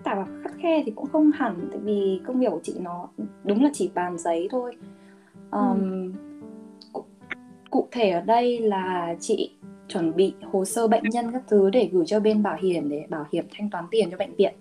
tạp 0.03 0.17
và 0.17 0.25
khắt 0.43 0.51
khe 0.57 0.83
thì 0.85 0.91
cũng 0.95 1.05
không 1.11 1.31
hẳn 1.31 1.67
tại 1.71 1.79
vì 1.83 2.21
công 2.27 2.39
việc 2.39 2.47
của 2.51 2.59
chị 2.63 2.75
nó 2.79 3.09
đúng 3.43 3.63
là 3.63 3.69
chỉ 3.73 3.91
bàn 3.93 4.17
giấy 4.17 4.47
thôi 4.51 4.75
um, 5.51 6.11
ừ. 6.93 7.01
cụ, 7.69 7.87
thể 7.91 8.09
ở 8.09 8.21
đây 8.21 8.59
là 8.59 9.15
chị 9.19 9.51
chuẩn 9.87 10.15
bị 10.15 10.33
hồ 10.51 10.65
sơ 10.65 10.87
bệnh 10.87 11.03
nhân 11.03 11.31
các 11.31 11.43
thứ 11.47 11.69
để 11.69 11.89
gửi 11.91 12.05
cho 12.05 12.19
bên 12.19 12.43
bảo 12.43 12.57
hiểm 12.61 12.89
để 12.89 13.05
bảo 13.09 13.25
hiểm 13.31 13.45
thanh 13.57 13.69
toán 13.69 13.85
tiền 13.91 14.11
cho 14.11 14.17
bệnh 14.17 14.35
viện 14.35 14.53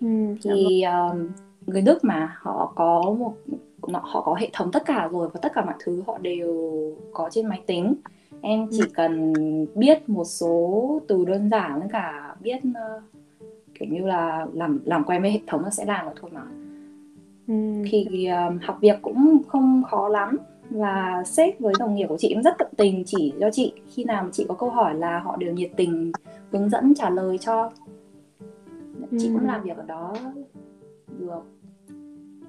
ừ, 0.00 0.06
thì 0.42 0.82
um, 0.82 1.28
người 1.66 1.82
Đức 1.82 2.04
mà 2.04 2.36
họ 2.40 2.72
có 2.76 3.14
một 3.18 3.34
họ 3.92 4.22
có 4.22 4.34
hệ 4.34 4.50
thống 4.52 4.72
tất 4.72 4.82
cả 4.86 5.08
rồi 5.12 5.28
và 5.34 5.40
tất 5.42 5.52
cả 5.54 5.64
mọi 5.64 5.74
thứ 5.84 6.02
họ 6.06 6.18
đều 6.18 6.52
có 7.12 7.28
trên 7.32 7.46
máy 7.46 7.62
tính 7.66 7.94
em 8.40 8.68
chỉ 8.70 8.80
ừ. 8.80 8.86
cần 8.94 9.32
biết 9.74 10.08
một 10.08 10.24
số 10.24 11.00
từ 11.08 11.24
đơn 11.24 11.50
giản 11.50 11.80
với 11.80 11.88
cả 11.92 12.36
biết 12.40 12.58
uh, 12.68 13.02
kiểu 13.74 13.88
như 13.88 14.06
là 14.06 14.46
làm 14.52 14.80
làm 14.84 15.04
quen 15.04 15.22
với 15.22 15.30
hệ 15.30 15.40
thống 15.46 15.64
là 15.64 15.70
sẽ 15.70 15.84
làm 15.84 16.06
được 16.06 16.12
thôi 16.20 16.30
mà. 16.34 16.42
Ừ. 17.48 17.54
thì 17.90 18.28
uh, 18.30 18.62
học 18.62 18.78
việc 18.80 18.98
cũng 19.02 19.42
không 19.48 19.82
khó 19.90 20.08
lắm 20.08 20.36
và 20.70 21.22
sếp 21.26 21.60
với 21.60 21.74
đồng 21.78 21.94
nghiệp 21.94 22.06
của 22.08 22.18
chị 22.18 22.34
cũng 22.34 22.42
rất 22.42 22.54
tận 22.58 22.68
tình 22.76 23.02
chỉ 23.06 23.32
cho 23.40 23.50
chị. 23.50 23.72
Khi 23.94 24.04
nào 24.04 24.22
mà 24.22 24.28
chị 24.32 24.44
có 24.48 24.54
câu 24.54 24.70
hỏi 24.70 24.94
là 24.94 25.18
họ 25.18 25.36
đều 25.36 25.52
nhiệt 25.52 25.70
tình 25.76 26.12
hướng 26.52 26.68
dẫn 26.68 26.94
trả 26.94 27.10
lời 27.10 27.38
cho. 27.38 27.70
Chị 29.18 29.28
ừ. 29.28 29.34
cũng 29.34 29.46
làm 29.46 29.62
việc 29.62 29.76
ở 29.76 29.84
đó 29.86 30.14
được 31.18 31.42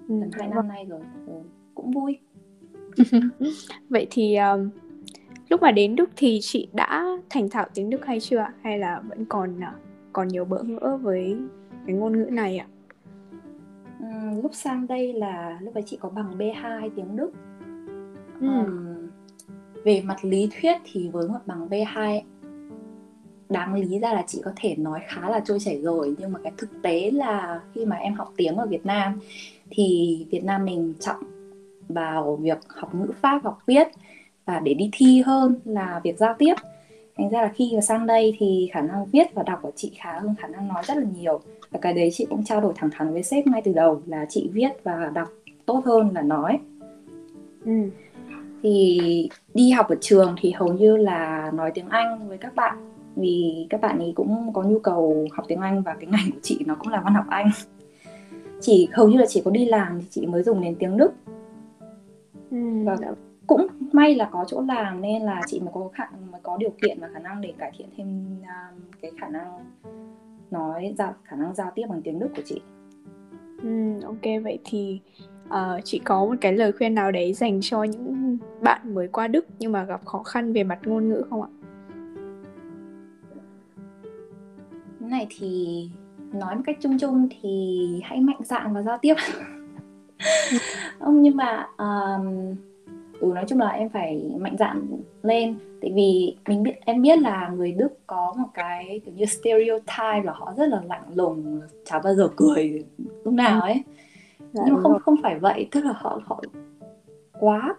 ừ, 0.08 0.20
gần 0.20 0.30
hai 0.34 0.48
năm 0.48 0.68
nay 0.68 0.86
rồi 0.86 1.02
ừ, 1.28 1.34
cũng 1.76 1.92
vui. 1.92 2.18
Vậy 3.90 4.08
thì 4.12 4.36
um, 4.36 4.70
lúc 5.50 5.62
mà 5.62 5.72
đến 5.72 5.96
Đức 5.96 6.10
thì 6.16 6.40
chị 6.42 6.68
đã 6.74 7.06
thành 7.30 7.50
thạo 7.50 7.66
tiếng 7.74 7.90
Đức 7.90 8.06
hay 8.06 8.20
chưa? 8.20 8.46
Hay 8.62 8.80
là 8.80 9.02
vẫn 9.10 9.26
còn 9.26 9.58
uh, 9.58 9.93
còn 10.14 10.28
nhiều 10.28 10.46
bỡ 10.46 10.64
ngỡ 10.64 10.98
với 11.02 11.38
cái 11.88 11.96
ngôn 11.96 12.18
ngữ 12.18 12.26
này 12.26 12.58
ạ? 12.58 12.68
Ừ, 14.00 14.42
lúc 14.44 14.52
sang 14.54 14.88
đây 14.88 15.14
là 15.14 15.60
lúc 15.62 15.74
ấy 15.74 15.84
chị 15.86 15.98
có 16.02 16.10
bằng 16.10 16.38
B2 16.38 16.90
tiếng 16.96 17.16
Đức. 17.16 17.32
Ừ. 18.40 18.48
Um, 18.48 18.94
về 19.84 20.02
mặt 20.02 20.18
lý 20.22 20.50
thuyết 20.52 20.78
thì 20.92 21.10
với 21.10 21.28
một 21.28 21.40
bằng 21.46 21.68
B2 21.70 22.22
đáng 23.50 23.74
lý 23.74 24.00
ra 24.00 24.14
là 24.14 24.24
chị 24.28 24.42
có 24.46 24.52
thể 24.56 24.76
nói 24.76 25.00
khá 25.08 25.30
là 25.30 25.40
trôi 25.46 25.60
chảy 25.60 25.82
rồi 25.82 26.16
nhưng 26.18 26.32
mà 26.32 26.40
cái 26.44 26.52
thực 26.58 26.70
tế 26.82 27.12
là 27.12 27.62
khi 27.74 27.86
mà 27.86 27.96
em 27.96 28.14
học 28.14 28.34
tiếng 28.38 28.56
ở 28.56 28.66
Việt 28.66 28.86
Nam 28.86 29.20
thì 29.70 30.28
Việt 30.32 30.44
Nam 30.44 30.66
mình 30.66 30.94
trọng 31.00 31.24
vào 31.90 32.36
việc 32.36 32.58
học 32.68 32.96
ngữ 32.96 33.12
pháp 33.22 33.44
học 33.44 33.60
viết 33.66 33.88
và 34.46 34.60
để 34.60 34.74
đi 34.74 34.90
thi 34.92 35.22
hơn 35.26 35.60
là 35.66 36.02
việc 36.04 36.18
giao 36.18 36.36
tiếp 36.38 36.54
thành 37.18 37.30
ra 37.30 37.42
là 37.42 37.48
khi 37.56 37.72
mà 37.76 37.82
sang 37.82 38.06
đây 38.06 38.36
thì 38.40 38.70
khả 38.74 38.82
năng 38.82 39.06
viết 39.06 39.34
và 39.34 39.44
đọc 39.44 39.60
của 39.62 39.72
chị 39.76 39.92
khá 39.96 40.20
hơn 40.20 40.36
khả 40.40 40.48
năng 40.48 40.68
nói 40.68 40.84
rất 40.88 40.98
là 40.98 41.04
nhiều 41.20 41.40
và 41.72 41.80
cái 41.80 41.94
đấy 41.94 42.10
chị 42.14 42.26
cũng 42.30 42.44
trao 42.44 42.62
đổi 42.62 42.74
thẳng 42.76 42.90
thắn 42.94 43.14
với 43.14 43.24
sếp 43.24 43.48
ngay 43.48 43.62
từ 43.66 43.74
đầu 43.74 44.02
là 44.06 44.26
chị 44.30 44.50
viết 44.54 44.70
và 44.84 45.12
đọc 45.14 45.28
tốt 45.66 45.82
hơn 45.86 46.10
là 46.14 46.22
nói 46.22 46.60
ừ. 47.66 47.72
thì 48.64 49.30
đi 49.54 49.72
học 49.72 49.90
ở 49.90 49.96
trường 50.02 50.36
thì 50.42 50.52
hầu 50.52 50.74
như 50.74 50.98
là 50.98 51.52
nói 51.54 51.72
tiếng 51.74 51.90
Anh 51.90 52.28
với 52.28 52.38
các 52.38 52.56
bạn 52.56 52.78
vì 53.16 53.68
các 53.70 53.82
bạn 53.82 54.00
ấy 54.00 54.14
cũng 54.16 54.54
có 54.54 54.64
nhu 54.64 54.80
cầu 54.80 55.28
học 55.32 55.46
tiếng 55.48 55.62
Anh 55.62 55.82
và 55.82 55.94
cái 56.00 56.10
ngành 56.10 56.32
của 56.32 56.40
chị 56.42 56.60
nó 56.66 56.76
cũng 56.76 56.88
là 56.88 57.02
văn 57.02 57.14
học 57.14 57.26
Anh 57.30 57.52
chỉ 58.62 58.88
hầu 58.94 59.08
như 59.08 59.18
là 59.18 59.26
chỉ 59.26 59.42
có 59.46 59.52
đi 59.52 59.66
làm 59.66 60.00
thì 60.00 60.06
chị 60.10 60.26
mới 60.26 60.44
dùng 60.44 60.62
đến 60.62 60.76
tiếng 60.80 60.98
Đức 60.98 61.12
ừ. 62.52 62.58
và 62.86 62.98
cũng 63.48 63.68
may 63.92 64.16
là 64.16 64.30
có 64.32 64.46
chỗ 64.48 64.62
làm 64.62 65.02
nên 65.02 65.22
là 65.22 65.42
chị 65.48 65.60
mới 65.60 65.70
có 65.74 65.90
khả 65.94 66.06
mới 66.32 66.42
có 66.44 66.58
điều 66.58 66.74
kiện 66.82 67.00
và 67.00 67.10
khả 67.14 67.20
năng 67.20 67.42
để 67.42 67.54
cải 67.58 67.72
thiện 67.78 67.88
thêm 67.98 68.26
um, 68.42 68.82
cái 69.02 69.12
khả 69.18 69.28
năng 69.28 69.60
nói 70.52 70.94
giao 70.98 71.14
khả 71.24 71.36
năng 71.36 71.56
giao 71.56 71.72
tiếp 71.76 71.86
bằng 71.90 72.02
tiếng 72.02 72.20
Đức 72.20 72.30
của 72.36 72.42
chị. 72.46 72.62
Ừ, 73.62 74.00
ok 74.06 74.44
vậy 74.44 74.60
thì 74.66 75.00
uh, 75.48 75.82
chị 75.84 76.02
có 76.04 76.26
một 76.26 76.36
cái 76.42 76.54
lời 76.54 76.72
khuyên 76.72 76.96
nào 76.96 77.12
đấy 77.12 77.34
dành 77.34 77.60
cho 77.62 77.84
những 77.84 78.38
bạn 78.62 78.96
mới 78.96 79.08
qua 79.08 79.28
Đức 79.28 79.46
nhưng 79.60 79.72
mà 79.72 79.84
gặp 79.84 80.06
khó 80.06 80.24
khăn 80.24 80.54
về 80.54 80.64
mặt 80.64 80.80
ngôn 80.86 81.10
ngữ 81.10 81.24
không 81.30 81.42
ạ? 81.42 81.50
Cái 85.00 85.10
này 85.10 85.28
thì 85.30 85.90
nói 86.34 86.56
một 86.56 86.62
cách 86.66 86.78
chung 86.82 86.98
chung 87.00 87.28
thì 87.42 88.02
hãy 88.04 88.20
mạnh 88.20 88.42
dạn 88.44 88.74
và 88.74 88.82
giao 88.82 88.98
tiếp. 89.02 89.16
không 91.00 91.22
nhưng 91.22 91.38
mà 91.38 91.68
um, 91.78 92.56
ừ 93.20 93.32
nói 93.36 93.46
chung 93.48 93.60
là 93.60 93.70
em 93.70 93.90
phải 93.90 94.32
mạnh 94.38 94.56
dạn 94.60 94.88
lên. 95.24 95.56
Tại 95.82 95.92
vì 95.96 96.36
mình 96.48 96.64
biết 96.64 96.74
em 96.86 97.02
biết 97.02 97.20
là 97.20 97.52
người 97.56 97.72
Đức 97.72 98.08
có 98.08 98.34
một 98.38 98.48
cái 98.54 99.02
kiểu 99.06 99.14
như 99.14 99.26
stereotype 99.26 100.24
là 100.24 100.34
họ 100.34 100.54
rất 100.58 100.70
là 100.70 100.82
lạnh 100.90 101.04
lùng 101.14 101.62
chả 101.86 102.00
bao 102.00 102.16
giờ 102.16 102.30
cười 102.36 102.84
lúc 103.24 103.34
nào 103.34 103.62
ấy. 103.62 103.84
Dạ, 104.54 104.64
nhưng 104.66 104.76
mà 104.76 104.82
không 104.82 105.00
không 105.00 105.16
phải 105.24 105.40
vậy 105.40 105.68
tức 105.72 105.86
là 105.86 105.94
họ 105.96 106.20
họ 106.26 106.42
quá 107.40 107.76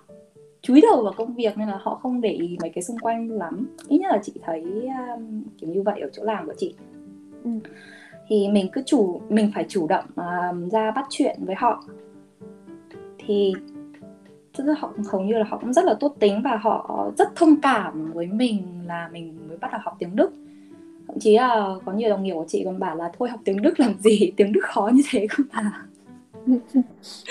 chúi 0.62 0.80
đầu 0.80 1.02
vào 1.02 1.12
công 1.16 1.34
việc 1.34 1.58
nên 1.58 1.68
là 1.68 1.78
họ 1.82 1.94
không 2.02 2.20
để 2.20 2.30
ý 2.30 2.56
mấy 2.60 2.70
cái 2.70 2.82
xung 2.82 2.98
quanh 2.98 3.30
lắm. 3.30 3.76
Ít 3.88 3.98
nhất 3.98 4.08
là 4.12 4.20
chị 4.22 4.32
thấy 4.44 4.62
um, 5.16 5.42
kiểu 5.58 5.70
như 5.70 5.82
vậy 5.82 6.00
ở 6.00 6.08
chỗ 6.12 6.22
làm 6.24 6.46
của 6.46 6.54
chị. 6.56 6.74
Ừ. 7.44 7.50
thì 8.28 8.48
mình 8.48 8.68
cứ 8.72 8.82
chủ 8.86 9.20
mình 9.28 9.50
phải 9.54 9.64
chủ 9.68 9.86
động 9.88 10.04
uh, 10.08 10.72
ra 10.72 10.90
bắt 10.90 11.06
chuyện 11.10 11.36
với 11.40 11.54
họ. 11.54 11.84
Thì 13.18 13.52
tức 14.56 14.64
là 14.64 14.74
họ 14.78 14.92
hầu 15.12 15.22
như 15.22 15.34
là 15.34 15.44
họ 15.48 15.58
cũng 15.58 15.72
rất 15.72 15.84
là 15.84 15.94
tốt 15.94 16.16
tính 16.18 16.42
và 16.44 16.56
họ 16.56 17.10
rất 17.18 17.36
thông 17.36 17.60
cảm 17.60 18.12
với 18.12 18.26
mình 18.26 18.62
là 18.86 19.08
mình 19.12 19.38
mới 19.48 19.56
bắt 19.56 19.72
đầu 19.72 19.80
học 19.84 19.96
tiếng 19.98 20.16
Đức. 20.16 20.32
Thậm 21.06 21.18
chí 21.20 21.36
là 21.36 21.74
có 21.84 21.92
nhiều 21.92 22.10
đồng 22.10 22.22
nghiệp 22.22 22.34
của 22.34 22.44
chị 22.48 22.62
còn 22.64 22.78
bảo 22.78 22.96
là 22.96 23.12
thôi 23.18 23.28
học 23.28 23.40
tiếng 23.44 23.62
Đức 23.62 23.80
làm 23.80 23.94
gì? 23.98 24.32
Tiếng 24.36 24.52
Đức 24.52 24.60
khó 24.64 24.90
như 24.94 25.02
thế 25.10 25.26
không 25.26 25.46
à. 25.50 25.86
Đúng 26.46 26.60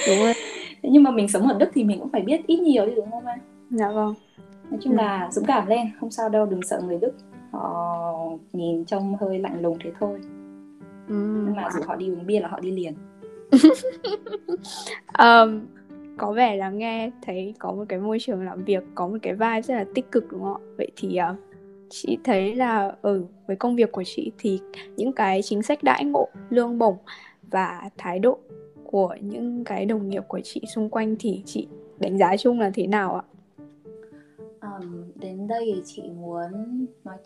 rồi. 0.07 0.33
Nhưng 0.81 1.03
mà 1.03 1.11
mình 1.11 1.27
sống 1.27 1.47
ở 1.47 1.57
Đức 1.59 1.69
thì 1.73 1.83
mình 1.83 1.99
cũng 1.99 2.09
phải 2.09 2.21
biết 2.21 2.47
ít 2.47 2.59
nhiều 2.59 2.85
chứ 2.85 2.93
đúng 2.95 3.11
không 3.11 3.25
anh 3.25 3.39
dạ 3.69 3.91
vâng. 3.91 4.13
Nói 4.69 4.79
chung 4.83 4.93
ừ. 4.93 4.97
là 4.97 5.29
dũng 5.31 5.45
cảm 5.45 5.67
lên 5.67 5.87
không 5.99 6.11
sao 6.11 6.29
đâu 6.29 6.45
đừng 6.45 6.61
sợ 6.61 6.81
người 6.87 6.97
Đức. 6.97 7.11
Họ 7.51 8.29
nhìn 8.53 8.85
trông 8.85 9.15
hơi 9.15 9.39
lạnh 9.39 9.61
lùng 9.61 9.77
thế 9.83 9.91
thôi. 9.99 10.19
Ừ. 11.07 11.43
nhưng 11.45 11.55
mà 11.55 11.69
dù 11.73 11.81
họ 11.87 11.95
đi 11.95 12.09
uống 12.09 12.25
bia 12.25 12.39
là 12.39 12.47
họ 12.47 12.59
đi 12.59 12.71
liền. 12.71 12.93
Um, 15.19 15.59
có 16.17 16.32
vẻ 16.32 16.55
là 16.55 16.70
nghe 16.70 17.12
thấy 17.22 17.53
có 17.60 17.72
một 17.72 17.86
cái 17.89 18.00
môi 18.00 18.17
trường 18.20 18.46
làm 18.46 18.63
việc 18.63 18.84
có 18.96 19.08
một 19.08 19.17
cái 19.22 19.34
vibe 19.34 19.62
rất 19.62 19.75
là 19.75 19.86
tích 19.96 20.12
cực 20.12 20.32
đúng 20.32 20.41
không 20.41 20.53
ạ 20.53 20.65
vậy 20.77 20.91
thì 20.96 21.20
uh, 21.32 21.38
chị 21.89 22.17
thấy 22.24 22.55
là 22.55 22.88
ở 22.88 22.96
ừ, 23.01 23.25
với 23.48 23.55
công 23.55 23.75
việc 23.75 23.91
của 23.91 24.03
chị 24.05 24.32
thì 24.38 24.60
những 24.98 25.13
cái 25.13 25.41
chính 25.41 25.62
sách 25.62 25.84
đãi 25.84 26.05
ngộ 26.05 26.27
lương 26.50 26.77
bổng 26.77 26.98
và 27.51 27.89
thái 27.98 28.20
độ 28.20 28.39
của 28.86 29.15
những 29.22 29.63
cái 29.63 29.86
đồng 29.86 30.10
nghiệp 30.10 30.24
của 30.27 30.39
chị 30.43 30.62
xung 30.67 30.89
quanh 30.89 31.15
thì 31.20 31.41
chị 31.46 31.67
đánh 32.00 32.17
giá 32.17 32.38
chung 32.38 32.60
là 32.60 32.72
thế 32.74 32.88
nào 32.88 33.15
ạ? 33.15 33.24
Um, 34.62 35.03
đến 35.15 35.48
đây 35.48 35.82
chị 35.86 36.01
muốn 36.01 36.86
nói 37.03 37.17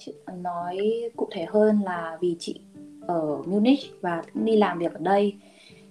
nói 0.41 0.77
cụ 1.15 1.27
thể 1.31 1.45
hơn 1.49 1.81
là 1.85 2.17
vì 2.21 2.35
chị 2.39 2.59
ở 3.07 3.41
Munich 3.45 3.79
và 4.01 4.23
cũng 4.33 4.45
đi 4.45 4.57
làm 4.57 4.79
việc 4.79 4.93
ở 4.93 4.99
đây 4.99 5.35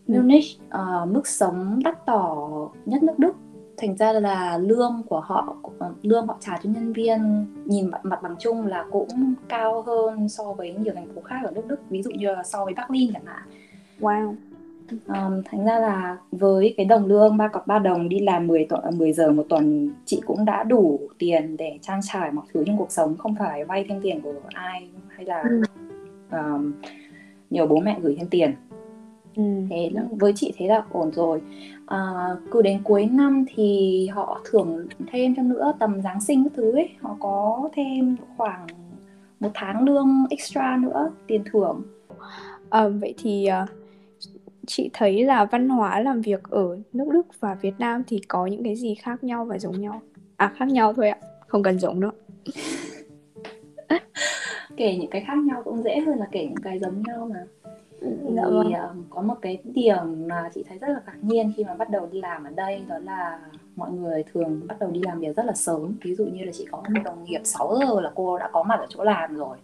Munich 0.06 0.44
uh, 0.68 1.08
mức 1.08 1.26
sống 1.26 1.80
đắt 1.84 2.06
đỏ 2.06 2.48
nhất 2.86 3.02
nước 3.02 3.18
Đức 3.18 3.32
thành 3.76 3.96
ra 3.96 4.12
là 4.12 4.58
lương 4.58 5.02
của 5.08 5.20
họ 5.20 5.56
ờ, 5.78 5.92
lương 6.02 6.26
họ 6.26 6.36
trả 6.40 6.58
cho 6.62 6.70
nhân 6.70 6.92
viên 6.92 7.46
nhìn 7.64 7.90
mặt, 7.90 8.04
mặt 8.04 8.22
bằng 8.22 8.36
chung 8.38 8.66
là 8.66 8.84
cũng 8.92 9.34
cao 9.48 9.82
hơn 9.82 10.28
so 10.28 10.52
với 10.52 10.74
nhiều 10.74 10.94
thành 10.94 11.14
phố 11.14 11.20
khác 11.20 11.36
ở 11.44 11.50
nước 11.50 11.66
Đức 11.66 11.80
ví 11.90 12.02
dụ 12.02 12.10
như 12.10 12.34
là 12.34 12.42
so 12.42 12.64
với 12.64 12.74
Berlin 12.74 13.12
chẳng 13.12 13.26
hạn. 13.26 13.48
Wow. 14.00 14.34
Um, 15.06 15.42
thành 15.44 15.64
ra 15.64 15.78
là 15.78 16.18
với 16.32 16.74
cái 16.76 16.86
đồng 16.86 17.06
lương 17.06 17.36
ba 17.36 17.48
cọc 17.48 17.66
ba 17.66 17.78
đồng 17.78 18.08
đi 18.08 18.20
làm 18.20 18.46
10 18.46 18.66
tuần 18.68 18.98
10 18.98 19.12
giờ 19.12 19.32
một 19.32 19.46
tuần 19.48 19.90
chị 20.04 20.20
cũng 20.26 20.44
đã 20.44 20.62
đủ 20.62 21.00
tiền 21.18 21.56
để 21.56 21.78
trang 21.82 22.00
trải 22.02 22.32
mọi 22.32 22.44
thứ 22.54 22.64
trong 22.66 22.78
cuộc 22.78 22.90
sống 22.90 23.16
không 23.16 23.34
phải 23.38 23.64
vay 23.64 23.84
thêm 23.88 24.00
tiền 24.02 24.20
của 24.20 24.34
ai 24.54 24.88
hay 25.08 25.24
là 25.24 25.44
um, 26.30 26.72
nhờ 27.50 27.66
bố 27.66 27.80
mẹ 27.80 27.98
gửi 28.02 28.16
thêm 28.18 28.28
tiền 28.28 28.54
Ừ. 29.36 29.42
thế 29.70 29.90
là 29.92 30.02
với 30.10 30.32
chị 30.36 30.52
thế 30.56 30.66
là 30.66 30.82
ổn 30.92 31.10
rồi. 31.12 31.40
À, 31.86 31.98
cứ 32.50 32.62
đến 32.62 32.80
cuối 32.84 33.06
năm 33.06 33.44
thì 33.54 34.08
họ 34.12 34.40
thưởng 34.50 34.86
thêm 35.12 35.34
cho 35.36 35.42
nữa 35.42 35.72
tầm 35.78 36.02
giáng 36.02 36.20
sinh 36.20 36.44
các 36.44 36.52
thứ 36.56 36.72
ấy. 36.72 36.88
Họ 37.00 37.16
có 37.20 37.68
thêm 37.74 38.16
khoảng 38.36 38.66
một 39.40 39.50
tháng 39.54 39.84
lương 39.84 40.26
extra 40.30 40.76
nữa 40.76 41.10
tiền 41.26 41.42
thưởng. 41.52 41.82
À, 42.70 42.88
vậy 42.88 43.14
thì 43.18 43.48
uh, 43.64 43.68
chị 44.66 44.90
thấy 44.92 45.24
là 45.24 45.44
văn 45.44 45.68
hóa 45.68 46.00
làm 46.00 46.20
việc 46.20 46.42
ở 46.42 46.78
nước 46.92 47.08
Đức 47.12 47.26
và 47.40 47.54
Việt 47.54 47.74
Nam 47.78 48.02
thì 48.06 48.20
có 48.28 48.46
những 48.46 48.64
cái 48.64 48.76
gì 48.76 48.94
khác 48.94 49.24
nhau 49.24 49.44
và 49.44 49.58
giống 49.58 49.80
nhau? 49.80 50.00
À 50.36 50.52
khác 50.56 50.68
nhau 50.68 50.92
thôi 50.92 51.08
ạ 51.08 51.18
không 51.46 51.62
cần 51.62 51.78
giống 51.78 52.00
nữa 52.00 52.10
kể 54.76 54.96
những 54.96 55.10
cái 55.10 55.24
khác 55.26 55.38
nhau 55.38 55.62
cũng 55.64 55.82
dễ 55.82 56.00
hơn 56.00 56.18
là 56.18 56.26
kể 56.32 56.44
những 56.44 56.62
cái 56.62 56.78
giống 56.78 57.02
nhau 57.02 57.30
mà 57.32 57.65
dạ 58.34 58.42
thì 58.44 58.72
vâng. 58.72 59.00
uh, 59.00 59.06
có 59.10 59.22
một 59.22 59.34
cái 59.42 59.58
điểm 59.64 60.28
mà 60.28 60.50
chị 60.54 60.64
thấy 60.68 60.78
rất 60.78 60.88
là 60.88 61.00
ngạc 61.06 61.16
nhiên 61.22 61.52
khi 61.56 61.64
mà 61.64 61.74
bắt 61.74 61.90
đầu 61.90 62.08
đi 62.12 62.20
làm 62.20 62.44
ở 62.44 62.50
đây 62.50 62.82
đó 62.88 62.98
là 62.98 63.40
mọi 63.76 63.90
người 63.90 64.24
thường 64.34 64.60
bắt 64.68 64.76
đầu 64.80 64.90
đi 64.90 65.00
làm 65.04 65.20
việc 65.20 65.36
rất 65.36 65.46
là 65.46 65.52
sớm. 65.52 65.96
Ví 66.02 66.14
dụ 66.14 66.24
như 66.24 66.44
là 66.44 66.52
chị 66.52 66.66
có 66.70 66.78
một 66.78 67.00
đồng 67.04 67.24
nghiệp 67.24 67.40
6 67.44 67.76
giờ 67.80 68.00
là 68.00 68.10
cô 68.14 68.38
đã 68.38 68.50
có 68.52 68.62
mặt 68.62 68.80
ở 68.80 68.86
chỗ 68.88 69.04
làm 69.04 69.36
rồi. 69.36 69.56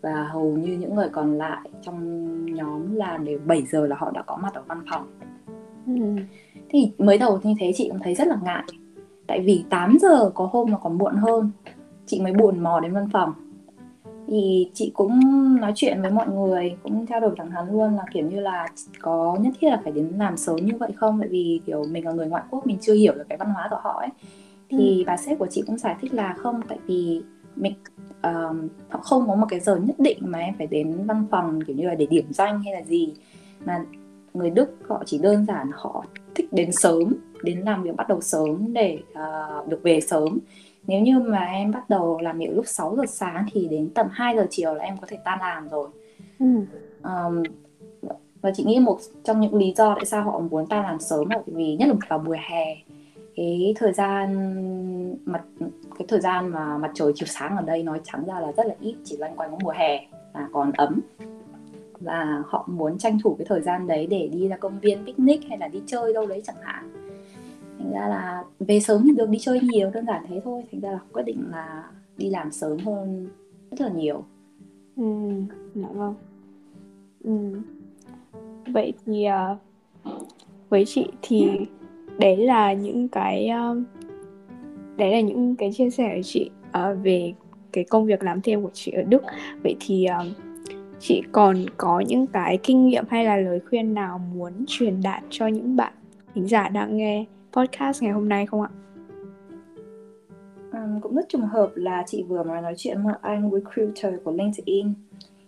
Và 0.00 0.24
hầu 0.24 0.44
như 0.44 0.76
những 0.76 0.94
người 0.94 1.08
còn 1.08 1.38
lại 1.38 1.68
trong 1.82 2.54
nhóm 2.54 2.94
là 2.94 3.16
đều 3.16 3.38
7 3.46 3.62
giờ 3.62 3.86
là 3.86 3.96
họ 3.98 4.10
đã 4.10 4.22
có 4.22 4.36
mặt 4.36 4.54
ở 4.54 4.62
văn 4.66 4.82
phòng. 4.90 5.06
Ừ. 5.86 6.22
thì 6.68 6.92
mới 6.98 7.18
đầu 7.18 7.40
như 7.42 7.54
thế 7.60 7.72
chị 7.74 7.88
cũng 7.88 8.00
thấy 8.02 8.14
rất 8.14 8.28
là 8.28 8.36
ngại. 8.44 8.64
Tại 9.26 9.40
vì 9.40 9.64
8 9.70 9.98
giờ 10.00 10.30
có 10.34 10.48
hôm 10.52 10.70
mà 10.70 10.78
còn 10.78 10.98
muộn 10.98 11.14
hơn. 11.16 11.50
Chị 12.06 12.20
mới 12.20 12.32
buồn 12.32 12.58
mò 12.58 12.80
đến 12.80 12.92
văn 12.92 13.08
phòng 13.12 13.32
thì 14.30 14.70
chị 14.74 14.90
cũng 14.94 15.20
nói 15.60 15.72
chuyện 15.74 16.02
với 16.02 16.10
mọi 16.10 16.28
người 16.28 16.76
cũng 16.82 17.06
trao 17.06 17.20
đổi 17.20 17.34
thẳng 17.36 17.50
thắn 17.50 17.72
luôn 17.72 17.96
là 17.96 18.02
kiểu 18.12 18.30
như 18.30 18.40
là 18.40 18.66
có 19.00 19.38
nhất 19.40 19.54
thiết 19.60 19.70
là 19.70 19.80
phải 19.84 19.92
đến 19.92 20.12
làm 20.18 20.36
sớm 20.36 20.56
như 20.56 20.72
vậy 20.78 20.90
không? 20.96 21.18
Tại 21.20 21.28
vì 21.28 21.60
kiểu 21.66 21.84
mình 21.90 22.06
là 22.06 22.12
người 22.12 22.26
ngoại 22.26 22.42
quốc 22.50 22.66
mình 22.66 22.78
chưa 22.80 22.94
hiểu 22.94 23.14
được 23.14 23.24
cái 23.28 23.38
văn 23.38 23.48
hóa 23.48 23.66
của 23.70 23.80
họ 23.82 23.98
ấy. 24.00 24.08
Thì 24.70 24.98
ừ. 24.98 25.04
bà 25.06 25.16
sếp 25.16 25.38
của 25.38 25.46
chị 25.50 25.62
cũng 25.66 25.78
giải 25.78 25.96
thích 26.00 26.14
là 26.14 26.34
không 26.38 26.60
tại 26.68 26.78
vì 26.86 27.22
mình 27.56 27.72
um, 28.22 28.68
họ 28.88 29.00
không 29.02 29.28
có 29.28 29.34
một 29.34 29.46
cái 29.48 29.60
giờ 29.60 29.76
nhất 29.76 29.96
định 29.98 30.18
mà 30.20 30.38
em 30.38 30.54
phải 30.58 30.66
đến 30.66 31.06
văn 31.06 31.24
phòng 31.30 31.64
kiểu 31.64 31.76
như 31.76 31.86
là 31.88 31.94
để 31.94 32.06
điểm 32.06 32.26
danh 32.30 32.62
hay 32.62 32.74
là 32.74 32.82
gì. 32.82 33.14
Mà 33.64 33.84
người 34.34 34.50
Đức 34.50 34.76
họ 34.88 35.02
chỉ 35.06 35.18
đơn 35.18 35.46
giản 35.46 35.70
họ 35.74 36.04
thích 36.34 36.52
đến 36.52 36.72
sớm 36.72 37.14
đến 37.42 37.58
làm 37.58 37.82
việc 37.82 37.96
bắt 37.96 38.08
đầu 38.08 38.20
sớm 38.20 38.72
để 38.72 38.98
uh, 39.12 39.68
được 39.68 39.80
về 39.82 40.00
sớm 40.00 40.38
nếu 40.88 41.00
như 41.00 41.18
mà 41.18 41.44
em 41.44 41.70
bắt 41.70 41.90
đầu 41.90 42.18
làm 42.22 42.38
việc 42.38 42.50
lúc 42.52 42.64
6 42.66 42.96
giờ 42.96 43.02
sáng 43.08 43.46
thì 43.52 43.68
đến 43.68 43.90
tầm 43.94 44.06
2 44.10 44.36
giờ 44.36 44.46
chiều 44.50 44.74
là 44.74 44.84
em 44.84 44.96
có 45.00 45.06
thể 45.06 45.18
tan 45.24 45.38
làm 45.40 45.68
rồi. 45.68 45.88
Ừ. 46.38 46.46
um, 47.02 47.42
và 48.42 48.50
chị 48.54 48.64
nghĩ 48.64 48.78
một 48.78 48.98
trong 49.24 49.40
những 49.40 49.54
lý 49.54 49.74
do 49.76 49.94
tại 49.94 50.04
sao 50.04 50.22
họ 50.22 50.38
muốn 50.38 50.66
tan 50.66 50.82
làm 50.82 51.00
sớm 51.00 51.28
là 51.30 51.42
vì 51.46 51.76
nhất 51.76 51.88
là 51.88 51.94
vào 52.08 52.18
mùa 52.18 52.36
hè 52.48 52.76
cái 53.36 53.74
thời 53.78 53.92
gian 53.92 54.28
mặt 55.24 55.42
cái 55.98 56.06
thời 56.08 56.20
gian 56.20 56.48
mà 56.48 56.78
mặt 56.78 56.90
trời 56.94 57.12
chiều 57.14 57.26
sáng 57.26 57.56
ở 57.56 57.62
đây 57.62 57.82
nói 57.82 58.00
trắng 58.04 58.24
ra 58.26 58.40
là 58.40 58.52
rất 58.52 58.66
là 58.66 58.74
ít 58.80 58.96
chỉ 59.04 59.16
loanh 59.16 59.36
quanh 59.36 59.50
có 59.50 59.58
mùa 59.62 59.70
hè 59.70 60.06
là 60.34 60.48
còn 60.52 60.72
ấm. 60.72 61.00
Và 62.00 62.42
họ 62.46 62.64
muốn 62.66 62.98
tranh 62.98 63.18
thủ 63.24 63.34
cái 63.38 63.46
thời 63.48 63.60
gian 63.60 63.86
đấy 63.86 64.06
để 64.06 64.28
đi 64.32 64.48
ra 64.48 64.56
công 64.56 64.80
viên 64.80 65.04
picnic 65.04 65.40
hay 65.48 65.58
là 65.58 65.68
đi 65.68 65.82
chơi 65.86 66.12
đâu 66.12 66.26
đấy 66.26 66.42
chẳng 66.44 66.56
hạn 66.62 66.90
thành 67.78 67.92
ra 67.92 68.08
là 68.08 68.44
về 68.58 68.80
sớm 68.80 69.02
thì 69.04 69.12
được 69.16 69.28
đi 69.28 69.38
chơi 69.38 69.60
nhiều 69.60 69.90
đơn 69.90 70.06
giản 70.06 70.24
thế 70.28 70.40
thôi. 70.44 70.62
Thành 70.72 70.80
ra 70.80 70.90
là 70.90 70.98
quyết 71.12 71.22
định 71.22 71.44
là 71.50 71.84
đi 72.16 72.30
làm 72.30 72.52
sớm 72.52 72.78
hơn 72.78 73.28
rất 73.70 73.80
là 73.80 73.92
nhiều. 73.92 74.24
Ừ 74.96 75.04
dạ 75.74 75.88
vâng. 75.94 76.14
Ừ. 77.24 77.60
vậy 78.72 78.92
thì 79.06 79.26
uh, 79.28 79.58
với 80.68 80.84
chị 80.84 81.06
thì 81.22 81.50
đấy 82.18 82.36
là 82.36 82.72
những 82.72 83.08
cái 83.08 83.50
uh, 83.70 83.78
đấy 84.96 85.12
là 85.12 85.20
những 85.20 85.56
cái 85.56 85.72
chia 85.72 85.90
sẻ 85.90 86.12
của 86.16 86.22
chị 86.22 86.50
uh, 86.68 86.98
về 87.02 87.32
cái 87.72 87.84
công 87.84 88.06
việc 88.06 88.22
làm 88.22 88.40
thêm 88.40 88.62
của 88.62 88.70
chị 88.72 88.92
ở 88.92 89.02
Đức. 89.02 89.22
Vậy 89.62 89.76
thì 89.80 90.06
uh, 90.20 90.36
chị 91.00 91.22
còn 91.32 91.56
có 91.76 92.00
những 92.00 92.26
cái 92.26 92.58
kinh 92.62 92.86
nghiệm 92.86 93.04
hay 93.08 93.24
là 93.24 93.36
lời 93.36 93.60
khuyên 93.68 93.94
nào 93.94 94.20
muốn 94.34 94.52
truyền 94.66 95.02
đạt 95.02 95.22
cho 95.30 95.46
những 95.46 95.76
bạn 95.76 95.92
thính 96.34 96.48
giả 96.48 96.68
đang 96.68 96.96
nghe? 96.96 97.24
Podcast 97.52 98.02
ngày 98.02 98.12
hôm 98.12 98.28
nay 98.28 98.46
không 98.46 98.62
ạ? 98.62 98.68
Um, 100.72 101.00
cũng 101.00 101.14
rất 101.14 101.28
trùng 101.28 101.46
hợp 101.46 101.70
là 101.74 102.04
chị 102.06 102.22
vừa 102.22 102.42
mới 102.42 102.62
nói 102.62 102.74
chuyện 102.76 102.96
với 102.96 103.12
một 103.12 103.18
anh 103.22 103.50
recruiter 103.50 104.14
của 104.24 104.32
LinkedIn 104.32 104.94